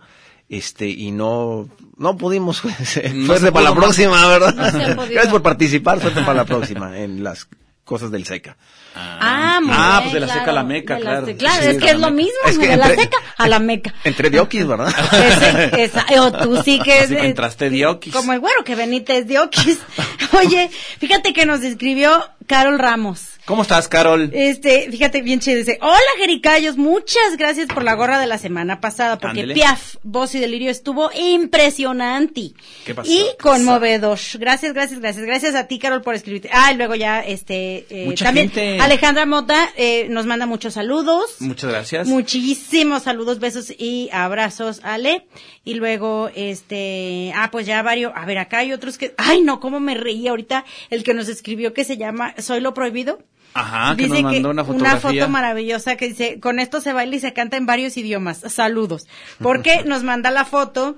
[0.50, 2.64] este, y no, no pudimos,
[3.14, 4.96] No suerte para la próxima, ¿verdad?
[4.96, 5.06] No.
[5.06, 7.48] Gracias por participar, suerte para la próxima, en las
[7.90, 8.56] cosas del SECA.
[8.96, 10.40] Ah, muy Ah, bien, pues de la claro.
[10.42, 11.26] seca a la meca, la claro.
[11.26, 13.18] se- Claro, Sí, es de que la es lo mismo, Es que de la seca
[13.38, 13.94] a la meca.
[14.04, 14.94] Entre diokis, ¿verdad?
[15.12, 18.14] Ese- esa- o tú sí que Así es que eh, entraste de Oquis.
[18.14, 19.80] como el güero que Benítez de Oquis.
[20.40, 23.22] Oye, fíjate que nos escribió Carol Ramos.
[23.50, 24.30] ¿Cómo estás, Carol?
[24.32, 28.80] Este, fíjate bien chido, dice, hola Jericayos, muchas gracias por la gorra de la semana
[28.80, 29.56] pasada, porque Ándele.
[29.56, 32.52] Piaf, Voz y Delirio estuvo impresionante.
[32.86, 33.12] ¿Qué pasó?
[33.12, 34.20] Y ¿Qué conmovedor.
[34.36, 35.26] Gracias, gracias, gracias.
[35.26, 36.52] Gracias a ti, Carol, por escribirte.
[36.54, 38.80] Ah, y luego ya, este, eh, Mucha también gente.
[38.82, 41.38] Alejandra Mota eh, nos manda muchos saludos.
[41.40, 42.08] Muchas gracias.
[42.08, 45.26] Muchísimos saludos, besos y abrazos, Ale.
[45.66, 49.60] Y luego, este, ah, pues ya varios, a ver, acá hay otros que, ay, no,
[49.60, 53.18] cómo me reí ahorita, el que nos escribió que se llama Soy lo prohibido.
[53.54, 55.22] Ajá, que nos mandó una fotografía.
[55.22, 58.40] foto maravillosa que dice, con esto se baila y se canta en varios idiomas.
[58.48, 59.08] Saludos.
[59.42, 60.98] Porque nos manda la foto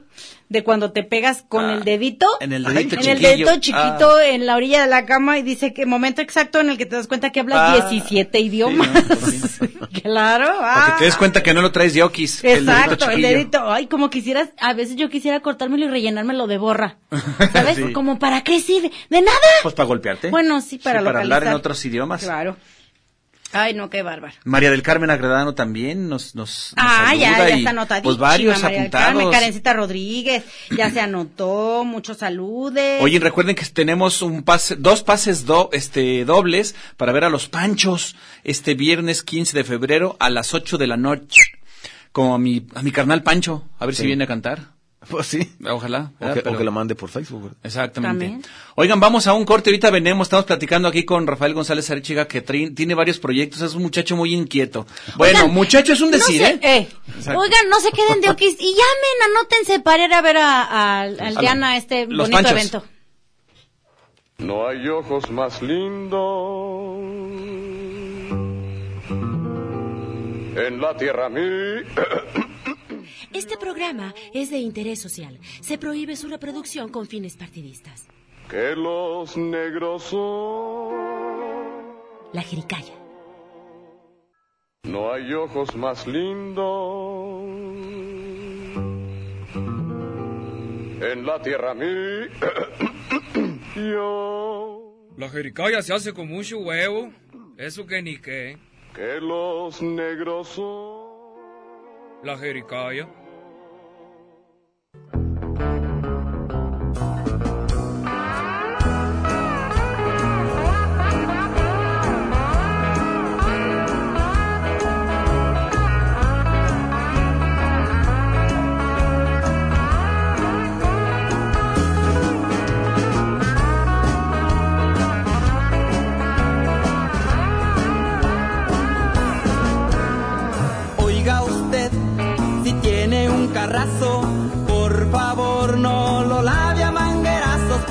[0.52, 2.28] de cuando te pegas con Ah, el dedito.
[2.42, 4.26] en el dedito en el dedito chiquito Ah.
[4.28, 6.98] en la orilla de la cama y dice que momento exacto en el que te
[6.98, 8.90] das cuenta que hablas Ah, 17 idiomas.
[9.30, 9.68] sí,
[10.04, 10.48] claro.
[10.60, 10.96] Para que ah.
[11.00, 13.72] te des cuenta que no lo traes de el dedito Exacto, el dedito.
[13.72, 16.98] Ay, como quisieras, a veces yo quisiera cortármelo y rellenármelo de borra.
[17.54, 17.78] ¿Sabes?
[17.78, 17.94] Sí.
[17.94, 18.92] Como para qué sirve.
[19.10, 19.38] De nada.
[19.64, 20.30] Pues para golpearte.
[20.32, 22.24] Bueno, sí, para para hablar en otros idiomas.
[22.24, 22.58] Claro.
[23.54, 24.34] Ay, no, qué bárbaro.
[24.46, 28.04] María del Carmen Agredano también nos, nos, nos Ah, ya, saluda ya y, está anotadísima.
[28.04, 29.34] Pues varios María del Carmen, apuntados.
[29.36, 30.44] Karencita Rodríguez,
[30.76, 33.02] ya se anotó, muchos saludes.
[33.02, 37.48] Oye, recuerden que tenemos un pase, dos pases do, este, dobles para ver a los
[37.50, 41.42] Panchos este viernes 15 de febrero a las 8 de la noche.
[42.12, 44.08] Como a mi, a mi carnal Pancho, a ver si Sí.
[44.08, 44.71] viene a cantar.
[45.10, 45.52] Pues sí.
[45.68, 46.12] Ojalá.
[46.20, 47.42] O que, o Pero- que lo mande por Facebook.
[47.44, 47.58] ¿verdad?
[47.64, 48.26] Exactamente.
[48.26, 48.44] También.
[48.76, 52.42] Oigan, vamos a un corte, ahorita venemos, estamos platicando aquí con Rafael González Arechiga, que
[52.42, 54.86] tiene varios proyectos, es un muchacho muy inquieto.
[55.18, 56.88] Bueno, Oigan, muchacho es un no decir, sé, ¿eh?
[57.18, 57.40] Exacto.
[57.42, 61.02] Oigan, no se queden de Oquis y llamen, anótense para ir a ver a, a-
[61.02, 62.52] al Diana este Los bonito Panchos.
[62.52, 62.84] evento.
[64.38, 66.20] No hay ojos más lindos
[70.58, 71.42] en la tierra mí.
[73.34, 75.40] Este programa es de interés social.
[75.62, 78.08] Se prohíbe su reproducción con fines partidistas.
[78.50, 80.92] que los negros son.
[82.34, 82.94] La Jericaya.
[84.84, 87.44] No hay ojos más lindos
[91.02, 91.86] en la tierra mí.
[93.76, 97.12] Yo La jericaya se hace con mucho huevo.
[97.58, 98.58] Eso que ni qué.
[98.94, 101.02] que los negros son.
[102.24, 103.08] La jericaya.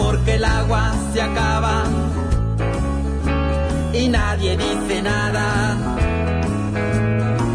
[0.02, 1.84] Porque el agua se acaba
[3.92, 5.76] y nadie dice nada.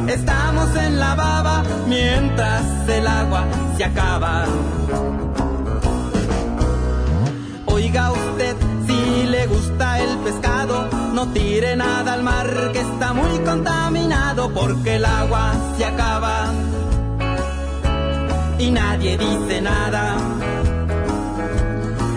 [0.07, 3.45] Estamos en la baba mientras el agua
[3.77, 4.45] se acaba.
[7.65, 8.55] Oiga usted,
[8.87, 14.95] si le gusta el pescado, no tire nada al mar que está muy contaminado porque
[14.97, 16.51] el agua se acaba
[18.59, 20.34] y nadie dice nada.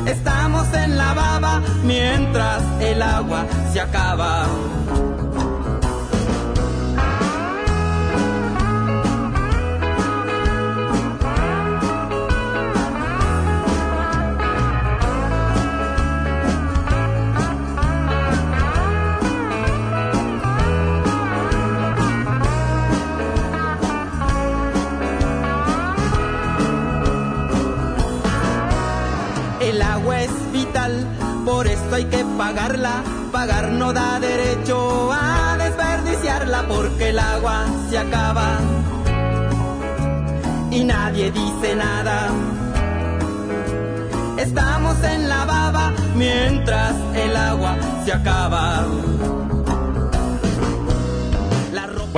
[0.08, 4.46] Estamos en la baba mientras el agua se acaba.
[31.98, 33.02] Hay que pagarla.
[33.32, 38.58] Pagar no da derecho a desperdiciarla porque el agua se acaba
[40.70, 42.30] y nadie dice nada.
[44.38, 48.86] Estamos en la baba mientras el agua se acaba.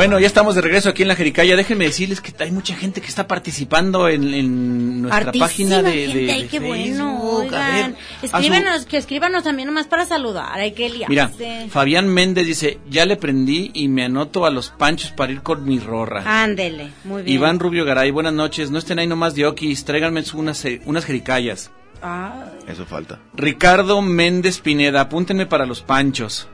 [0.01, 1.57] Bueno, ya estamos de regreso aquí en la Jericaya.
[1.57, 6.19] Déjenme decirles que hay mucha gente que está participando en, en nuestra página de, gente,
[6.19, 7.19] de- ay, de qué bueno.
[7.37, 7.93] A ver, oigan.
[7.93, 11.07] a su- Escríbanos, que escríbanos también nomás para saludar, hay que liarse.
[11.11, 11.31] Mira,
[11.69, 15.67] Fabián Méndez dice, ya le prendí y me anoto a los panchos para ir con
[15.67, 16.23] mi rorra.
[16.45, 17.37] Ándele, muy bien.
[17.37, 18.71] Iván Rubio Garay, buenas noches.
[18.71, 21.73] No estén ahí nomás de okis, tráiganme unas, eh, unas jericayas.
[22.03, 23.19] Ah, Eso falta.
[23.35, 26.49] Ricardo Méndez Pineda, apúntenme para los panchos.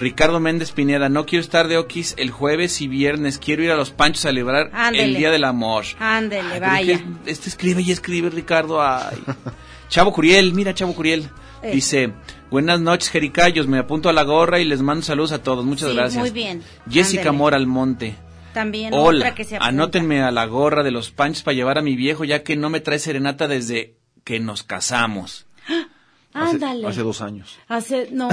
[0.00, 3.76] Ricardo Méndez Pineda, no quiero estar de okis el jueves y viernes, quiero ir a
[3.76, 5.04] los panchos a celebrar Ándele.
[5.04, 5.84] el Día del Amor.
[5.98, 6.98] ándele, Ay, vaya.
[7.24, 8.82] que Este escribe y escribe, Ricardo.
[8.82, 9.18] Ay.
[9.88, 11.28] Chavo Curiel, mira, Chavo Curiel.
[11.62, 11.72] Eh.
[11.72, 12.12] Dice,
[12.50, 13.66] buenas noches, Jericayos.
[13.66, 15.64] Me apunto a la gorra y les mando saludos a todos.
[15.64, 16.20] Muchas Sí, gracias.
[16.20, 16.62] muy bien.
[16.90, 17.38] Jessica Ándele.
[17.38, 18.16] Mora Almonte.
[18.54, 21.82] También Hola, otra que se anótenme a la gorra de los panchos para llevar a
[21.82, 25.46] mi viejo, ya que no me trae serenata desde que nos casamos.
[26.32, 26.86] Ándale.
[26.86, 27.58] Hace dos años.
[27.66, 28.28] Hace, no,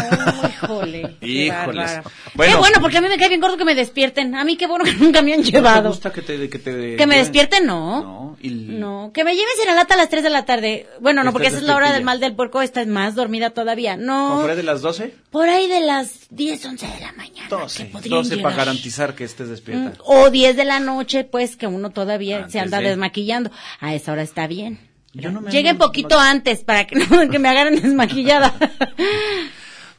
[0.47, 1.17] híjole.
[1.19, 1.75] qué Híjoles.
[1.75, 2.11] bárbaro.
[2.35, 2.53] Bueno.
[2.53, 4.35] Qué bueno, porque a mí me cae bien gordo que me despierten.
[4.35, 5.77] A mí qué bueno que nunca me han llevado.
[5.77, 6.49] ¿No te gusta que te...
[6.49, 8.01] Que, te- Que me despierten, no.
[8.03, 10.87] No, y- No, que me lleven serenata a las 3 de la tarde.
[11.01, 12.61] Bueno, no, porque esa es la hora del mal del puerco.
[12.61, 13.97] Esta es más dormida todavía.
[13.97, 15.15] No, ¿Cómo fue de las 12?
[15.31, 17.47] por ahí de las 10, 11 de la mañana.
[17.49, 17.85] 12.
[17.85, 18.55] podrían 12 para llegar.
[18.57, 19.89] garantizar que estés despierta.
[19.89, 22.89] Mm, O 10 de la noche, pues que uno todavía Antes se anda de.
[22.89, 23.49] desmaquillando.
[23.79, 24.79] A esa hora está bien.
[25.19, 28.53] Yo no me Lleguen poquito antes para que, no, que me agarren desmaquillada.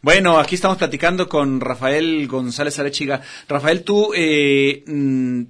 [0.01, 3.21] Bueno, aquí estamos platicando con Rafael González Arechiga.
[3.49, 5.43] Rafael, tú eh, mm,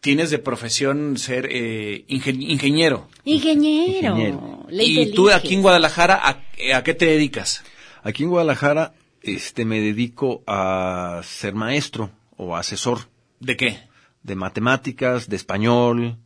[0.00, 3.08] tienes de profesión ser eh, ingen- ingeniero.
[3.24, 4.66] Ingeniero.
[4.70, 6.42] Y tú aquí en Guadalajara, ¿a,
[6.76, 7.64] a qué te dedicas?
[8.02, 13.08] Aquí en Guadalajara este, me dedico a ser maestro o asesor
[13.40, 13.78] ¿De qué?
[14.22, 16.18] de matemáticas, de español,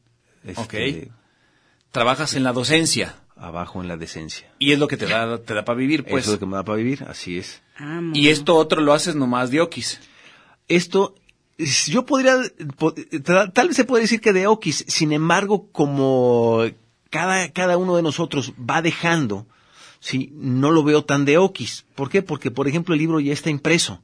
[0.45, 1.13] este,
[1.97, 4.51] Trabajas en la docencia abajo en la decencia.
[4.59, 6.25] y es lo que te da, te da para vivir, pues.
[6.25, 7.61] Eso es lo que me da para vivir, así es.
[8.15, 10.01] Y esto otro lo haces nomás de okis.
[10.69, 11.15] Esto,
[11.59, 12.37] es- yo podría,
[12.79, 12.95] po-
[13.25, 16.65] tal, tal vez se puede decir que de Okis, sin embargo, como
[17.11, 19.47] cada, cada uno de nosotros va dejando,
[20.01, 21.85] sí, no lo veo tan de Okis.
[21.95, 22.23] ¿Por qué?
[22.23, 24.03] Porque, por ejemplo, el libro ya está impreso.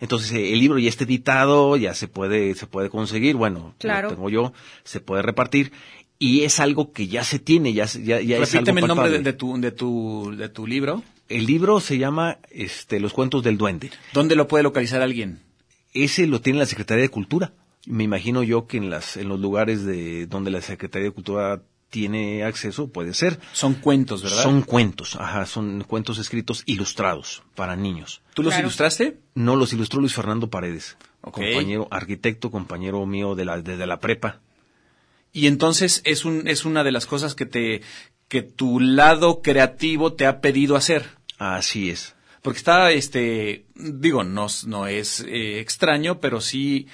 [0.00, 4.08] Entonces eh, el libro ya está editado, ya se puede, se puede conseguir, bueno, Claro.
[4.10, 5.70] lo tengo yo, se puede repartir
[6.18, 8.86] y es algo que ya se tiene, ya, se- ya, ya es algo Repíteme el
[8.86, 11.02] nombre de, de tu, de, tu, de tu libro.
[11.28, 13.90] El libro se llama este, Los cuentos del duende.
[14.12, 15.40] ¿Dónde lo puede localizar alguien?
[15.92, 17.52] Ese lo tiene la Secretaría de Cultura.
[17.86, 21.62] Me imagino yo que en las en los lugares de donde la Secretaría de Cultura
[21.90, 23.38] tiene acceso puede ser.
[23.52, 24.42] Son cuentos, ¿verdad?
[24.42, 28.20] Son cuentos, ajá, son cuentos escritos ilustrados para niños.
[28.34, 29.18] ¿Tú los ilustraste?
[29.34, 34.40] No, los ilustró Luis Fernando Paredes, compañero arquitecto, compañero mío de la desde la prepa.
[35.34, 37.82] Y entonces es un es una de las cosas que te
[38.28, 41.04] que tu lado creativo te ha pedido hacer.
[41.38, 42.14] Así es.
[42.40, 46.86] Porque está este digo, no no es eh, extraño, pero sí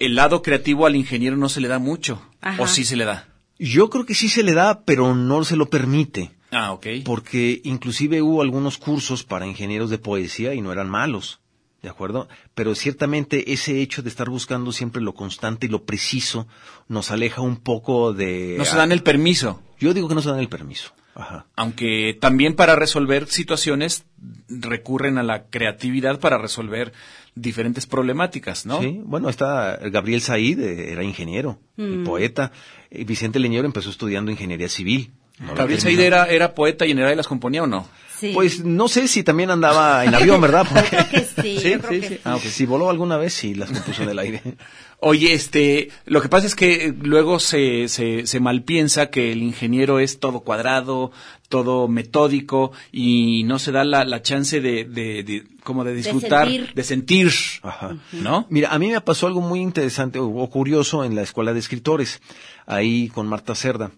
[0.00, 2.60] el lado creativo al ingeniero no se le da mucho Ajá.
[2.60, 3.28] o sí se le da.
[3.56, 6.32] Yo creo que sí se le da, pero no se lo permite.
[6.50, 6.86] Ah, ok.
[7.04, 11.40] Porque inclusive hubo algunos cursos para ingenieros de poesía y no eran malos,
[11.84, 12.28] ¿de acuerdo?
[12.54, 16.48] Pero ciertamente ese hecho de estar buscando siempre lo constante y lo preciso
[16.88, 18.54] nos aleja un poco de...
[18.58, 19.62] No se dan el permiso.
[19.78, 20.92] Yo digo que no se dan el permiso.
[21.14, 21.46] Ajá.
[21.56, 24.04] Aunque también para resolver situaciones
[24.48, 26.92] recurren a la creatividad para resolver
[27.34, 28.80] diferentes problemáticas, ¿no?
[28.80, 32.04] Sí, bueno, está Gabriel Said, eh, era ingeniero y Mm.
[32.04, 32.50] poeta.
[32.90, 35.12] Y Vicente Leñero empezó estudiando ingeniería civil.
[35.38, 35.80] No Gabriel.
[35.80, 37.88] Said era, era poeta y en y las componía o no?
[38.32, 40.66] Pues no sé si también andaba en avión, ¿verdad?
[40.72, 40.88] Porque...
[40.88, 42.14] creo que sí, Sí, yo creo sí, que sí.
[42.14, 42.20] sí.
[42.24, 42.42] Ah, ok.
[42.42, 44.40] Si voló alguna vez, sí, las compuso en el aire.
[45.00, 49.42] Oye, este, lo que pasa es que eh, luego se, se, se malpiensa que el
[49.42, 51.12] ingeniero es todo cuadrado,
[51.50, 56.48] todo metódico y no se da la, la chance de, de, de- como de disfrutar,
[56.48, 56.72] sentir.
[56.74, 57.32] de sentir,
[57.62, 57.96] Ajá.
[58.12, 58.46] ¿no?
[58.48, 61.58] Mira, a mí me pasó algo muy interesante o, o curioso en la escuela de
[61.58, 62.22] escritores,
[62.64, 63.90] ahí con Marta Cerda.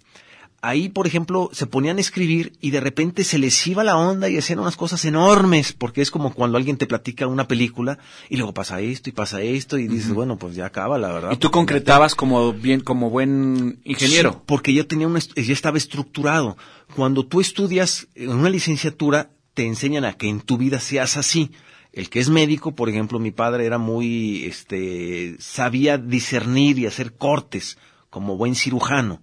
[0.63, 4.29] Ahí, por ejemplo, se ponían a escribir y de repente se les iba la onda
[4.29, 7.99] y hacían unas cosas enormes, porque es como cuando alguien te platica una película
[8.29, 11.33] y luego pasa esto y pasa esto y dices, bueno, pues ya acaba, la verdad.
[11.33, 14.33] Y tú concretabas como bien, como buen ingeniero.
[14.33, 16.57] Sí, porque yo tenía una, ya estaba estructurado.
[16.95, 21.51] Cuando tú estudias en una licenciatura, te enseñan a que en tu vida seas así.
[21.93, 27.15] El que es médico, por ejemplo, mi padre era muy, este, sabía discernir y hacer
[27.15, 27.79] cortes
[28.17, 29.21] como buen cirujano,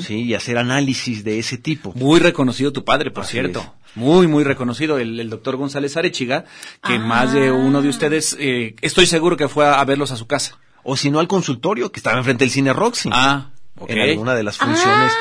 [0.00, 1.92] sí, y hacer análisis de ese tipo.
[1.94, 3.60] Muy reconocido tu padre, por Así cierto.
[3.60, 3.66] es.
[3.94, 6.44] Muy, muy reconocido, el, el doctor González Arechiga,
[6.82, 10.16] que más de uno de ustedes, eh, estoy seguro que fue a, a verlos a
[10.16, 10.58] su casa.
[10.82, 13.10] O si no al consultorio, que estaba enfrente del cine Roxy.
[13.12, 13.90] Ah, ok.
[13.90, 15.12] en alguna de las funciones.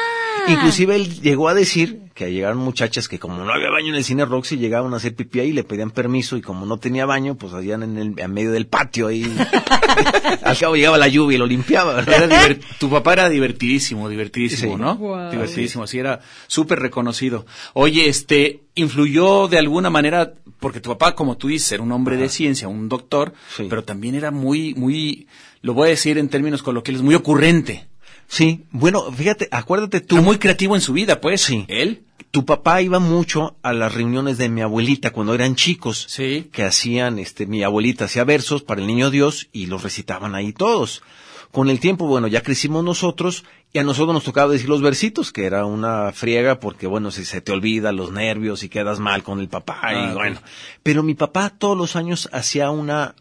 [0.47, 4.03] Inclusive él llegó a decir que llegaron muchachas que como no había baño en el
[4.03, 7.35] cine Roxy llegaban a hacer pipí ahí, le pedían permiso y como no tenía baño,
[7.35, 9.23] pues hacían en el en medio del patio ahí.
[10.43, 12.03] Al cabo llegaba la lluvia y lo limpiaba,
[12.79, 14.81] tu papá era divertidísimo, divertidísimo, Sí.
[14.81, 15.29] ¿no?
[15.31, 17.45] Divertidísimo, sí, era súper reconocido.
[17.73, 22.17] Oye, este, influyó de alguna manera, porque tu papá, como tú dices, era un hombre
[22.17, 23.67] de ciencia, un doctor, Sí.
[23.69, 25.27] pero también era muy, muy,
[25.61, 27.87] lo voy a decir en términos coloquiales, muy ocurrente.
[28.33, 30.15] Sí, bueno, fíjate, acuérdate tú.
[30.21, 31.41] Muy creativo en su vida, pues.
[31.41, 31.65] Sí.
[31.67, 32.05] Él.
[32.31, 36.05] Tu papá iba mucho a las reuniones de mi abuelita cuando eran chicos.
[36.07, 36.47] Sí.
[36.53, 40.53] Que hacían, este, mi abuelita hacía versos para el niño Dios y los recitaban ahí
[40.53, 41.01] todos.
[41.51, 45.33] Con el tiempo, bueno, ya crecimos nosotros y a nosotros nos tocaba decir los versitos,
[45.33, 49.23] que era una friega porque, bueno, si se te olvida los nervios y quedas mal
[49.23, 50.13] con el papá Ah, y ok.
[50.13, 50.41] bueno.
[50.83, 53.13] Pero mi papá todos los años hacía una,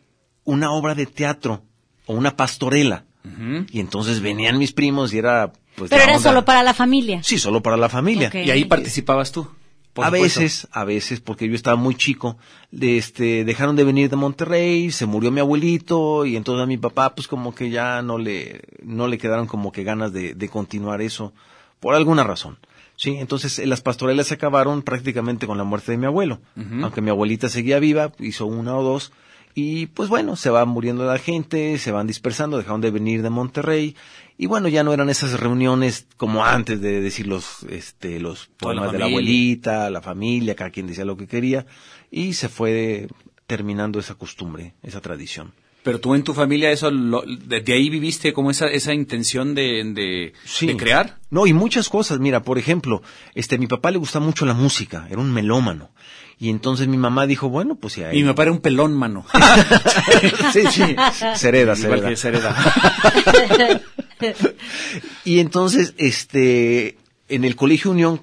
[0.45, 1.65] una obra de teatro
[2.07, 3.07] o una pastorela.
[3.71, 7.23] Y entonces venían mis primos y era, pues, Pero era onda- solo para la familia.
[7.23, 8.31] Sí, solo para la familia.
[8.33, 9.47] Y ahí participabas tú.
[9.93, 10.41] por a supuesto.
[10.41, 12.39] veces, a veces, porque yo estaba muy chico,
[12.71, 16.77] de este, dejaron de venir de Monterrey, se murió mi abuelito, y entonces a mi
[16.79, 20.49] papá, pues como que ya no le, no le quedaron como que ganas de, de
[20.49, 21.33] continuar eso,
[21.81, 22.59] por alguna razón.
[22.95, 26.41] Sí, entonces eh, las pastorelas se acabaron prácticamente con la muerte de mi abuelo.
[26.83, 29.11] Aunque mi abuelita seguía viva, hizo una o dos,
[29.55, 33.31] y pues bueno, se va muriendo la gente, se van dispersando, dejaron de venir de
[33.31, 33.97] Monterrey,
[34.39, 38.57] y bueno, ya no eran esas reuniones como antes de decir los, este, los la
[38.59, 41.67] poemas de la abuelita, la familia, cada quien decía lo que quería,
[42.11, 43.09] y se fue
[43.47, 45.53] terminando esa costumbre, esa tradición.
[45.83, 49.55] Pero tú en tu familia eso, lo- de, de ahí viviste como esa, esa intención
[49.55, 50.67] de, de, Sí.
[50.67, 51.19] de crear.
[51.31, 52.19] No, y muchas cosas.
[52.19, 53.03] Mira, por ejemplo,
[53.35, 55.91] este, mi papá le gusta mucho la música, era un melómano.
[56.43, 58.19] Y entonces mi mamá dijo, bueno, pues hay...
[58.19, 59.27] Y mi papá era un pelón, mano.
[60.55, 60.97] sí, sí,
[61.35, 62.09] se hereda, se Igual hereda.
[62.09, 62.57] que se hereda.
[65.25, 68.21] Y entonces, este, en el Colegio Unión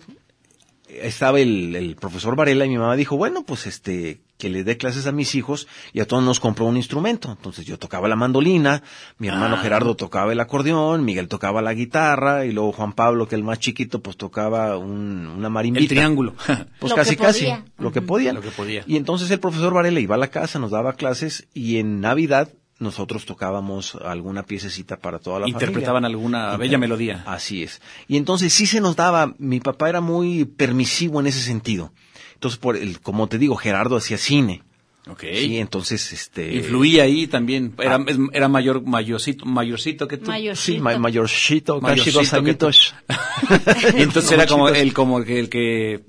[0.89, 4.77] estaba el, el profesor Varela y mi mamá dijo, bueno, pues este, que le dé
[4.77, 7.31] clases a mis hijos y a todos nos compró un instrumento.
[7.31, 8.83] Entonces yo tocaba la mandolina,
[9.17, 9.61] mi hermano Ah.
[9.61, 13.59] Gerardo tocaba el acordeón, Miguel tocaba la guitarra y luego Juan Pablo, que el más
[13.59, 15.81] chiquito, pues tocaba un- una marimbita.
[15.83, 16.35] El triángulo.
[16.79, 17.65] Pues Lo casi, que casi, podía.
[17.79, 18.33] lo que podía.
[18.33, 18.83] Lo que podía.
[18.85, 22.49] Y entonces el profesor Varela iba a la casa, nos daba clases y en Navidad
[22.79, 26.15] nosotros tocábamos alguna piececita para toda la Interpretaban familia.
[26.15, 27.23] alguna bella melodía.
[27.25, 27.81] Así es.
[28.07, 31.91] Y entonces sí se nos daba, mi papá era muy permisivo en ese sentido.
[32.37, 34.61] Entonces, por el, como te digo, Gerardo hacía cine.
[35.09, 35.21] Ok.
[35.33, 36.53] Sí, entonces, este...
[36.55, 37.73] Influía ahí también.
[37.79, 38.05] Era, Ah.
[38.31, 40.27] era mayor, mayorcito, mayorcito que tú.
[40.29, 40.77] Mayorcito.
[40.77, 42.93] Sí, ma- mayorcito, casi dos añitos.
[43.97, 46.05] Y entonces era como el, como que el que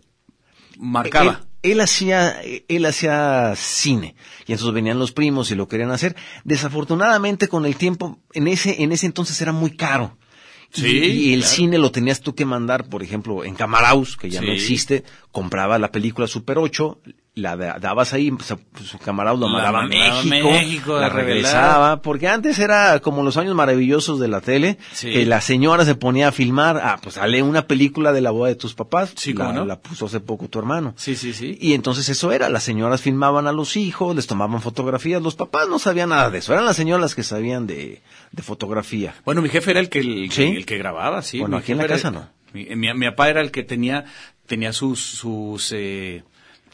[0.79, 1.41] marcaba.
[1.63, 4.15] Él, él hacía, él hacía cine.
[4.47, 6.15] Y entonces venían los primos y lo querían hacer.
[6.45, 10.19] Desafortunadamente con el tiempo, en ese, en ese entonces era muy caro.
[10.71, 11.55] Sí, y, y el claro.
[11.55, 15.79] cine lo tenías tú que mandar, por ejemplo, en Camaraus, que ya no existe, compraba
[15.79, 17.01] la película Super 8,
[17.39, 22.29] la da- dabas ahí, su, su Camaraus lo mandaba a México, México la regresaba, porque
[22.29, 25.11] antes era como los años maravillosos de la tele, Sí.
[25.11, 28.49] que la señora se ponía a filmar, ah, pues sale una película de la boda
[28.49, 29.65] de tus papás, Sí, la, ¿cómo no?
[29.65, 30.95] la puso hace poco tu hermano.
[30.97, 31.57] Sí, sí, sí.
[31.61, 35.69] Y entonces eso era, las señoras filmaban a los hijos, les tomaban fotografías, los papás
[35.69, 39.15] no sabían nada de eso, eran las señoras las que sabían de, de fotografía.
[39.25, 40.43] Bueno, mi jefe era el que, el, ¿Sí?
[40.45, 41.39] el que grababa, sí.
[41.41, 42.39] Bueno, Mi aquí en la casa era- no.
[42.55, 44.07] Mi, mi, mi papá era el que tenía,
[44.47, 46.25] tenía sus, sus, eh,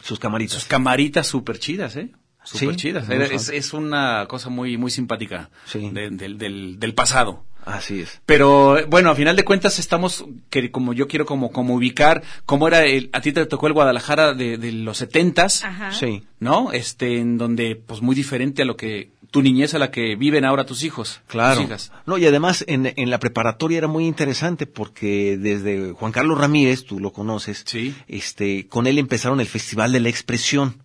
[0.05, 0.55] Sus camaritas.
[0.55, 2.11] sus camaritas súper chidas, ¿eh?
[2.45, 3.09] Súper Sí, chidas.
[3.09, 5.89] es, es una cosa muy, muy simpática Sí.
[5.91, 7.43] de- del, del, del pasado.
[7.65, 8.21] Así es.
[8.27, 12.69] Pero bueno, a final de cuentas estamos, que como yo quiero como, como ubicar, cómo
[12.69, 15.91] era, el, a ti te tocó el Guadalajara de, de los setentas, Ajá.
[15.93, 16.25] Sí.
[16.41, 16.73] ¿no?
[16.73, 20.45] Este, en donde, pues muy diferente a lo que, tu niñez a la que viven
[20.45, 21.21] ahora tus hijos.
[21.27, 21.57] Claro.
[21.57, 21.93] Tus hijas.
[22.07, 26.85] No, y además en, en la preparatoria era muy interesante porque desde Juan Carlos Ramírez,
[26.85, 27.93] tú lo conoces, Sí.
[28.07, 30.81] este, con él empezaron el Festival de la Expresión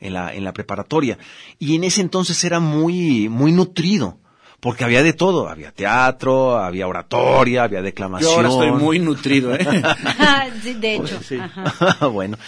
[0.00, 1.16] en la, en la preparatoria.
[1.58, 4.18] Y en ese entonces era muy, muy nutrido.
[4.64, 8.30] Porque había de todo, había teatro, había oratoria, había declamación.
[8.30, 9.58] Yo ahora estoy muy nutrido, ¿eh?
[10.62, 11.20] Sí, de hecho.
[11.22, 11.36] Sí.
[11.36, 12.06] Ajá.
[12.08, 12.38] bueno.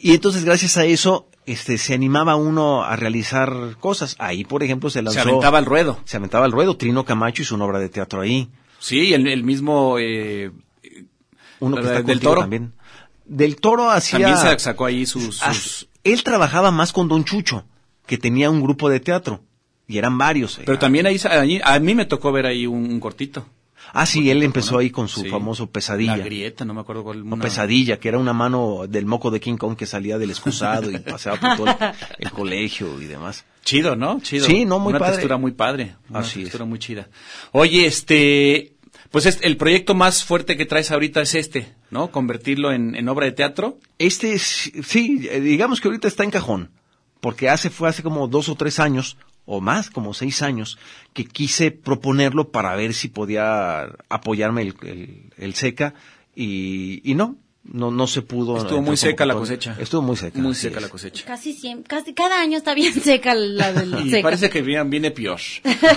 [0.00, 4.14] Y entonces gracias a eso, este, se animaba uno a realizar cosas.
[4.20, 5.20] Ahí, por ejemplo, se lanzó.
[5.20, 5.98] Se aventaba al ruedo.
[6.04, 6.76] Se aventaba al ruedo.
[6.76, 8.48] Trino Camacho hizo una obra de teatro ahí.
[8.78, 10.52] Sí, el, el mismo, eh,
[11.58, 12.40] Uno que ¿La está de- del Toro?
[12.42, 12.72] también.
[13.24, 14.20] Del Toro hacía...
[14.20, 17.64] también se sacó ahí sus, Ah, sus- Él trabajaba más con Don Chucho,
[18.06, 19.40] que tenía un grupo de teatro.
[19.88, 20.60] Y eran varios.
[20.64, 23.46] pero también ahí, ahí- a mí me tocó ver ahí un, un cortito.
[23.94, 25.30] Ah, sí, él empezó ahí con su Sí.
[25.30, 26.14] famoso Pesadilla.
[26.18, 27.22] La grieta, no me acuerdo cuál.
[27.22, 30.90] Una- Pesadilla, que era una mano del moco de King Kong que salía del excusado
[30.90, 31.76] y paseaba por todo el,
[32.18, 33.46] el colegio y demás.
[33.64, 34.20] Chido, ¿no?
[34.20, 34.44] Chido.
[34.44, 35.12] Sí, no, muy una padre.
[35.14, 35.96] textura muy padre.
[36.10, 36.44] Una Así es.
[36.46, 37.08] textura muy chida.
[37.52, 38.74] Oye, este,
[39.10, 42.10] pues es- el proyecto más fuerte que traes ahorita es este, ¿no?
[42.10, 43.78] Convertirlo en, en obra de teatro.
[43.98, 46.72] Este, es- sí, eh, digamos que ahorita está en cajón,
[47.22, 49.16] porque hace, fue hace como dos o tres años,
[49.50, 50.78] o más, como seis años,
[51.14, 55.94] que quise proponerlo para ver si podía apoyarme el, el, SECA,
[56.36, 57.36] y, y no,
[57.70, 58.56] no, no se pudo.
[58.56, 59.76] Estuvo muy seca la cosecha.
[59.78, 60.38] Estuvo muy seca.
[60.38, 60.82] Muy seca es.
[60.82, 61.24] la cosecha.
[61.26, 64.22] Casi siempre, casi cada año está bien seca la del Y seca.
[64.22, 65.40] parece que viene, viene peor.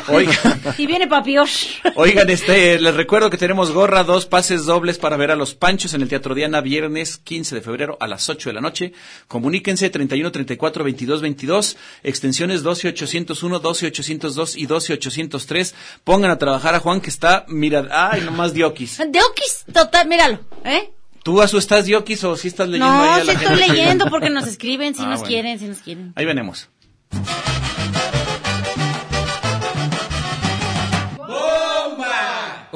[0.09, 0.35] Oigan,
[0.77, 1.47] Y viene papior.
[1.95, 5.93] oigan, este, les recuerdo que tenemos gorra, dos pases dobles para ver a los Panchos
[5.93, 8.93] en el Teatro Diana, viernes 15 de febrero a las 8 de la noche.
[9.27, 15.75] Comuníquense 31 34 22 22, extensiones 12 801, 12 802 y 12 803.
[16.03, 18.97] Pongan a trabajar a Juan que está, mira, ay, nomás diokis.
[18.97, 20.91] De Okis, total, míralo, ¿eh?
[21.23, 23.47] ¿Tú a su estás diokis o si estás leyendo ahí No, a sí la estoy
[23.57, 23.67] gente?
[23.73, 25.27] leyendo porque nos escriben, si Ah, nos bueno.
[25.29, 26.13] quieren, si nos quieren.
[26.15, 26.69] Ahí venemos.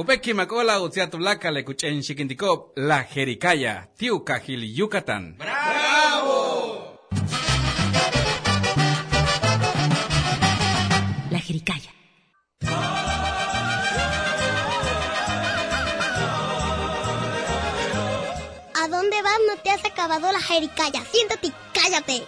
[0.02, 5.38] Upeki makola utsiatulaka le kuchen shikintikop la jericaya, tiukajil Yucatán.
[11.32, 11.92] La jericaya.
[19.48, 21.04] No te has acabado la jericaya.
[21.12, 22.26] Siéntate y cállate.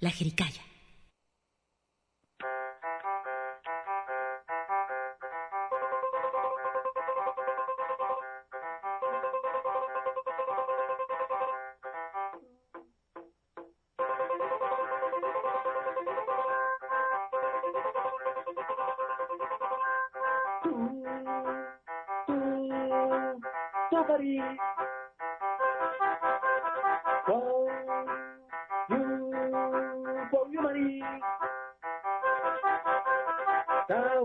[0.00, 0.65] La jericaya.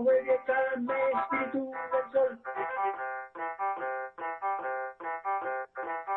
[0.02, 2.38] vuelve calma, espíritu del sol.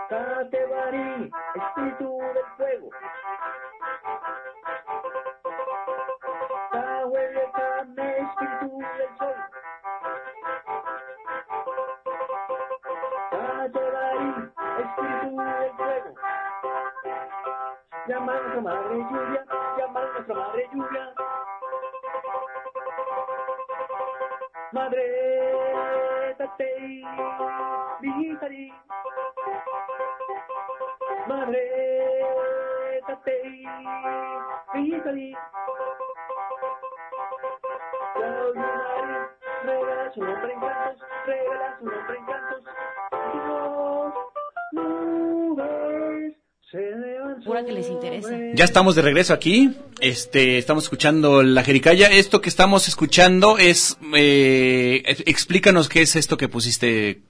[0.10, 2.90] Catebarí, espíritu del fuego.
[6.72, 9.36] Cahuele calma, espíritu del sol.
[13.32, 16.14] Catebarí, espíritu del fuego.
[18.08, 19.46] Llamar a madre lluvia,
[19.78, 21.25] llamar a nuestra madre lluvia.
[28.02, 28.72] Vihitari.
[31.28, 31.64] Madre
[33.08, 33.66] Tatei,
[34.74, 35.36] Vihitari.
[38.20, 39.16] Yaoyunari,
[39.66, 42.64] revela su nombre en cantos, revela su nombre en cantos.
[46.72, 48.30] Se Pura que les interesa.
[48.54, 49.78] Ya estamos de regreso aquí.
[50.10, 52.08] Este, estamos escuchando la Jericaya.
[52.12, 57.22] Esto que estamos escuchando es, eh, ex- explícanos qué es esto que pusiste.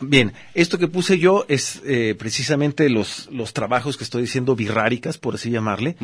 [0.00, 5.16] Bien, esto que puse yo es eh, precisamente los, los trabajos que estoy diciendo birráricas,
[5.16, 5.96] por así llamarle,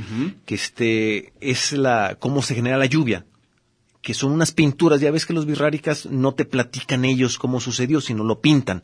[0.47, 3.27] que este es la cómo se genera la lluvia,
[4.01, 4.99] que son unas pinturas.
[5.03, 8.83] Ya ves que los birráricas no te platican ellos cómo sucedió, sino lo pintan.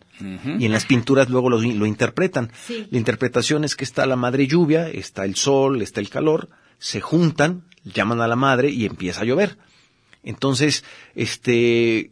[0.59, 2.53] Y en las pinturas luego lo, lo interpretan.
[2.67, 2.87] Sí.
[2.91, 7.01] La interpretación es que está la madre lluvia, está el sol, está el calor, se
[7.01, 9.59] juntan, llaman a la madre y empieza a llover.
[10.23, 12.11] Entonces, este,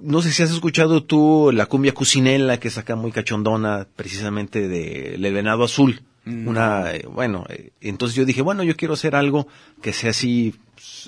[0.00, 4.68] no sé si has escuchado tú la cumbia cucinela que es acá muy cachondona, precisamente
[4.68, 6.02] de Venado Azul.
[6.26, 9.46] Una, eh, bueno, eh, entonces yo dije, bueno, yo quiero hacer algo
[9.82, 10.54] que sea así,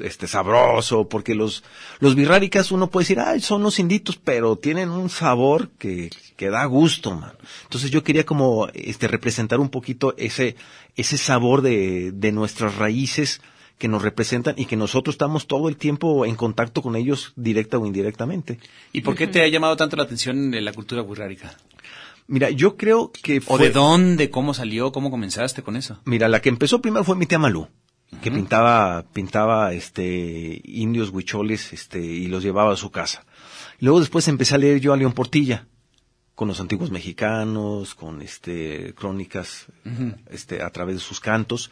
[0.01, 1.65] este, sabroso, porque los,
[2.01, 6.51] los birráricas uno puede decir, ay, son los inditos, pero tienen un sabor que, que
[6.51, 7.33] da gusto, man.
[7.63, 10.57] Entonces yo quería como, este, representar un poquito ese,
[10.97, 13.41] ese sabor de, de nuestras raíces
[13.79, 17.79] que nos representan y que nosotros estamos todo el tiempo en contacto con ellos directa
[17.79, 18.59] o indirectamente.
[18.93, 21.57] ¿Y por qué te ha llamado tanto la atención eh, la cultura burrárica?
[22.29, 23.67] Mira, yo creo que ¿O fue...
[23.67, 24.31] de dónde?
[24.31, 24.93] ¿Cómo salió?
[24.93, 26.01] ¿Cómo comenzaste con eso?
[26.05, 27.69] Mira, la que empezó primero fue mi tía Malú,
[28.23, 33.25] que pintaba, pintaba, este, indios huicholes, este, y los llevaba a su casa.
[33.79, 35.67] Luego después empecé a leer yo a León Portilla,
[36.35, 39.67] con los antiguos mexicanos, con este, crónicas,
[40.31, 41.71] este, a través de sus cantos.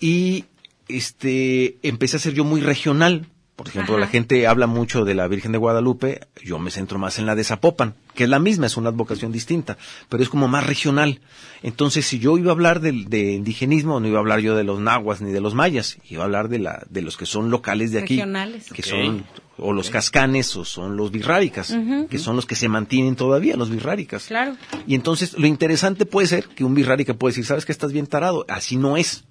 [0.00, 0.46] Y,
[0.88, 3.26] este, empecé a ser yo muy regional.
[3.62, 4.00] Por ejemplo, Ajá.
[4.00, 7.36] la gente habla mucho de la Virgen de Guadalupe, yo me centro más en la
[7.36, 11.20] de Zapopan, que es la misma, es una advocación distinta, pero es como más regional.
[11.62, 14.64] Entonces, si yo iba a hablar del- de, indigenismo, no iba a hablar yo de
[14.64, 17.50] los nahuas ni de los mayas, iba a hablar de, la, de los que son
[17.50, 18.72] locales de aquí, Regionales.
[18.72, 19.24] que son
[19.58, 21.72] o los cascanes o son los birráricas,
[22.10, 24.24] que son los que se mantienen todavía, los birráricas.
[24.26, 24.56] Claro.
[24.88, 28.08] Y entonces lo interesante puede ser que un birrárica puede decir, sabes que estás bien
[28.08, 29.22] tarado, así no es,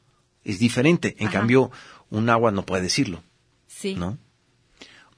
[0.45, 1.17] es diferente.
[1.19, 1.39] En Ajá.
[1.39, 1.69] cambio,
[2.09, 3.23] un agua no puede decirlo,
[3.81, 3.95] Sí.
[3.95, 4.17] ¿no?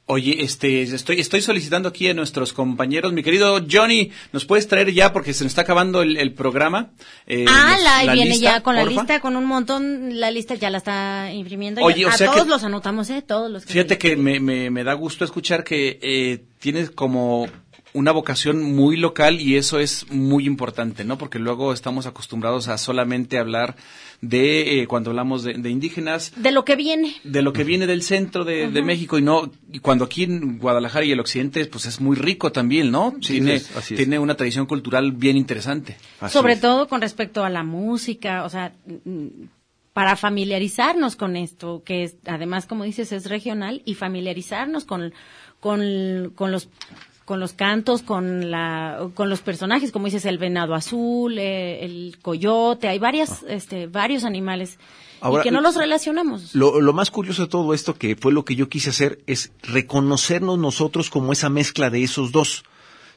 [0.05, 4.91] Oye, este, estoy, estoy solicitando aquí a nuestros compañeros, mi querido Johnny, ¿nos puedes traer
[4.91, 6.91] ya porque se nos está acabando el, el programa?
[7.25, 9.01] Eh, Ah, nos- la, ahí viene lista, ya con la porfa?
[9.01, 11.81] lista, con un montón, la lista ya la está imprimiendo.
[11.81, 13.21] Oye, Ya- o a sea todos que- los anotamos, ¿eh?
[13.21, 17.47] Todos los que Fíjate que me, me, me da gusto escuchar que eh, tienes como
[17.93, 21.17] una vocación muy local y eso es muy importante, ¿no?
[21.17, 23.75] Porque luego estamos acostumbrados a solamente hablar
[24.21, 27.15] de, eh, cuando hablamos de, de indígenas, De lo que viene.
[27.23, 28.81] de lo que viene del centro de, de.
[28.81, 32.51] México y no y cuando aquí en Guadalajara y el occidente pues es muy rico
[32.51, 33.97] también no Sí, tiene es- así es.
[33.97, 35.97] tiene una tradición cultural bien interesante
[36.29, 38.73] Sobre todo con respecto a la música, o sea,
[39.05, 39.27] mm,
[39.93, 45.13] para familiarizarnos con esto, que es, además, como dices, es regional, y familiarizarnos con,
[45.59, 46.67] con, con los
[47.25, 52.17] con los cantos, con la, con los personajes, como dices, el venado azul, eh, el
[52.21, 54.77] coyote, hay varias, este, varios animales
[55.21, 56.53] Ahora, y que no los relacionamos.
[56.53, 59.51] Lo, lo más curioso de todo esto, que fue lo que yo quise hacer, es
[59.61, 62.63] reconocernos nosotros como esa mezcla de esos dos.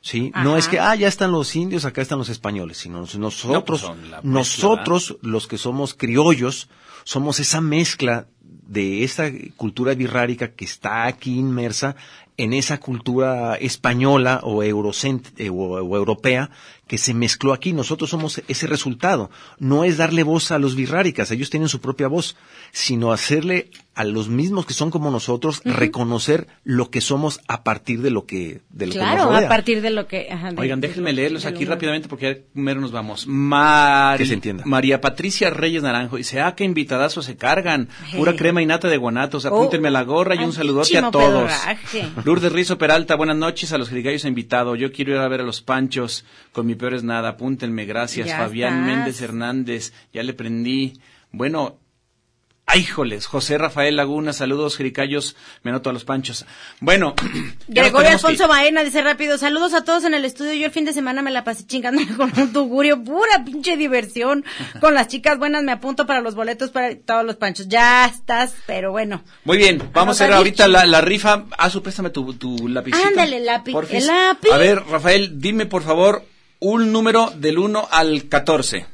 [0.03, 0.31] ¿Sí?
[0.45, 3.83] No es que, ah, ya están los indios, acá están los españoles, sino nos- nosotros,
[3.83, 6.69] mezcla, nosotros, los que somos criollos,
[7.03, 9.25] somos esa mezcla de esa
[9.57, 11.97] cultura birrárica que está aquí inmersa
[12.37, 16.51] en esa cultura española o, eh, o, o europea
[16.87, 17.73] que se mezcló aquí.
[17.73, 19.31] Nosotros somos ese resultado.
[19.59, 22.37] No es darle voz a los birráricas, ellos tienen su propia voz,
[22.73, 28.03] sino hacerle a los mismos que son como nosotros reconocer lo que somos a partir
[28.03, 29.47] de lo que, de lo que Claro, nos rodea.
[29.47, 30.29] a partir de lo que...
[30.31, 33.27] ajá, de- Oigan, déjenme lo- leerlos aquí rápidamente porque ya mero nos vamos.
[33.27, 34.65] Mari- Que se entienda.
[34.67, 37.89] María Patricia Reyes Naranjo dice, ah, qué invitadazos se cargan.
[38.15, 38.39] Pura Hey.
[38.39, 39.47] crema y nata de guanatos.
[39.47, 41.25] Oh, Apúntenme la gorra y un saludote a todos.
[41.51, 42.07] pedorraje.
[42.25, 44.79] Lourdes Rizo Peralta, buenas noches a los jerigallos invitados.
[44.79, 47.31] Yo quiero ir a ver a los panchos con mi peor es nada.
[47.31, 48.29] Apúntenme, gracias.
[48.29, 48.87] Ya Fabián estás.
[48.97, 51.01] Méndez Hernández, ya le prendí.
[51.33, 51.79] Bueno,
[52.69, 56.47] Ay, híjoles, José Rafael Laguna, saludos, jericayos, me noto a los panchos.
[56.81, 57.15] Bueno,
[57.69, 60.53] Gregorio tenemos que- Alfonso Baena dice rápido, saludos a todos en el estudio.
[60.55, 64.45] Yo el fin de semana me la pasé chingando con un tugurio, pura pinche diversión.
[64.81, 67.69] Con las chicas buenas me apunto para los boletos para todos los panchos.
[67.69, 69.23] Ya estás, pero bueno.
[69.45, 71.45] Muy bien, vamos a hacer ahorita la, la rifa.
[71.57, 73.07] Ah, su, préstame tu, tu lapicito.
[73.07, 74.51] Ándale, lápiz, el lápiz.
[74.53, 76.25] A ver, Rafael, dime por favor
[76.61, 78.87] un número del 1 al 14.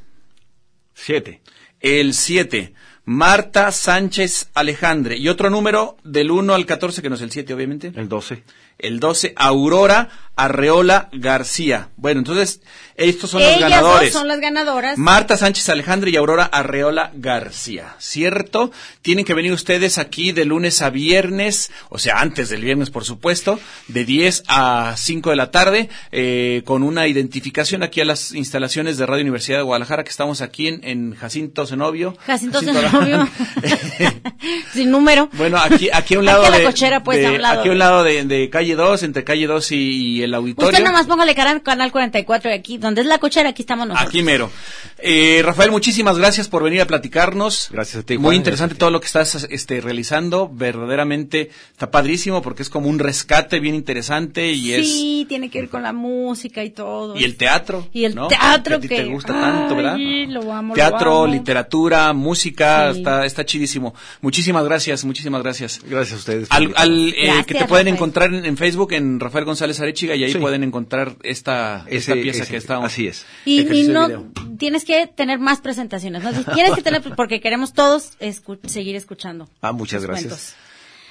[0.95, 1.41] 7.
[1.81, 2.75] El 7.
[3.05, 5.17] Marta Sánchez Alejandre.
[5.17, 7.93] Y otro número del 1 al 14, que no es el 7, obviamente.
[7.95, 8.45] El 12.
[8.79, 10.09] El 12, Aurora
[10.45, 11.89] Arreola García.
[11.97, 12.61] Bueno, entonces,
[12.97, 14.13] estos son Ellas los ganadores.
[14.13, 14.99] dos son las ganadoras.
[14.99, 17.95] Marta Sánchez Alejandre y Aurora Arreola García.
[17.99, 18.71] ¿Cierto?
[19.03, 23.05] Tienen que venir ustedes aquí de lunes a viernes, o sea, antes del viernes, por
[23.05, 28.33] supuesto, de 10 a 5 de la tarde, eh, con una identificación aquí a las
[28.33, 32.17] instalaciones de Radio Universidad de Guadalajara, que estamos aquí en, en Jacinto Zenobio.
[32.27, 33.29] Jacinto Jacinto Zenobio.
[34.73, 35.29] Sin número.
[35.35, 37.43] Bueno, aquí, aquí a un Aquí lado a la de, cochera, pues, de- a un
[37.43, 40.37] lado aquí a un lado de, de calle 2, entre calle 2 y, y el
[40.37, 40.71] auditorio.
[40.71, 43.63] Usted nada más póngale cara al canal 44 de aquí, donde es la cochera, aquí
[43.63, 44.09] estamos nosotros.
[44.09, 44.51] Aquí mero.
[44.99, 47.69] Eh, Rafael, muchísimas gracias por venir a platicarnos.
[47.71, 48.37] Gracias a ti, Muy Juan.
[48.37, 50.49] interesante todo lo que estás este, realizando.
[50.53, 55.61] Verdaderamente está padrísimo porque es como un rescate bien interesante y es Sí, tiene que
[55.61, 57.17] ver con la música y todo.
[57.19, 57.89] y el teatro.
[57.93, 58.29] Y el ¿no?
[58.29, 59.97] teatro a ti que te gusta tanto, ¿verdad?
[60.29, 61.33] Lo amo, lo Teatro, amo.
[61.33, 62.99] literatura, música, Sí.
[62.99, 63.95] está, está chidísimo.
[64.21, 65.81] Muchísimas gracias, muchísimas gracias.
[65.85, 66.49] Gracias a ustedes.
[66.51, 67.89] Al, al, eh, Gracias, que te pueden Rafael.
[67.89, 70.39] encontrar en, en Facebook en Rafael González Arechiga y ahí Sí.
[70.39, 73.25] pueden encontrar esta, esta pieza ese- que está así es.
[73.45, 76.31] Y, no tienes que tener más presentaciones, ¿no?
[76.55, 79.49] Tienes que tener porque queremos todos escu- seguir escuchando.
[79.61, 80.27] Ah, muchas gracias.
[80.29, 80.55] cuentos.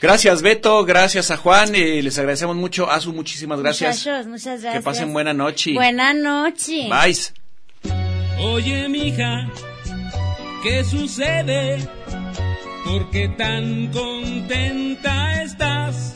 [0.02, 2.89] Gracias Beto, gracias a Juan, eh, les agradecemos mucho.
[2.89, 3.97] Azu, muchísimas gracias.
[3.99, 4.74] Muchachos, muchas gracias.
[4.74, 5.74] Que pasen buena noche.
[5.74, 6.89] Buena noche.
[6.89, 7.16] Bye.
[8.39, 9.47] Oye, mija,
[10.64, 11.88] ¿qué sucede?
[12.84, 16.16] ¿Por qué tan contenta estás?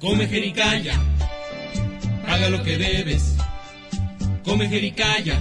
[0.00, 0.98] Come jericaya,
[2.24, 3.36] paga lo que debes.
[4.42, 5.38] Come jericaya,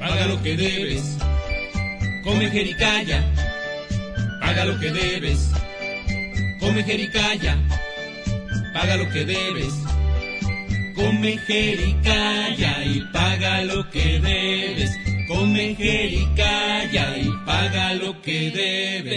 [0.00, 1.18] paga lo que debes.
[2.24, 3.22] Come jericaya,
[4.40, 5.50] paga lo que debes.
[6.58, 7.58] Come jericaya,
[8.72, 9.74] paga lo que debes.
[10.94, 14.90] Come jericaya y paga lo que debes.
[15.28, 19.14] Come jericaya y paga lo que debes.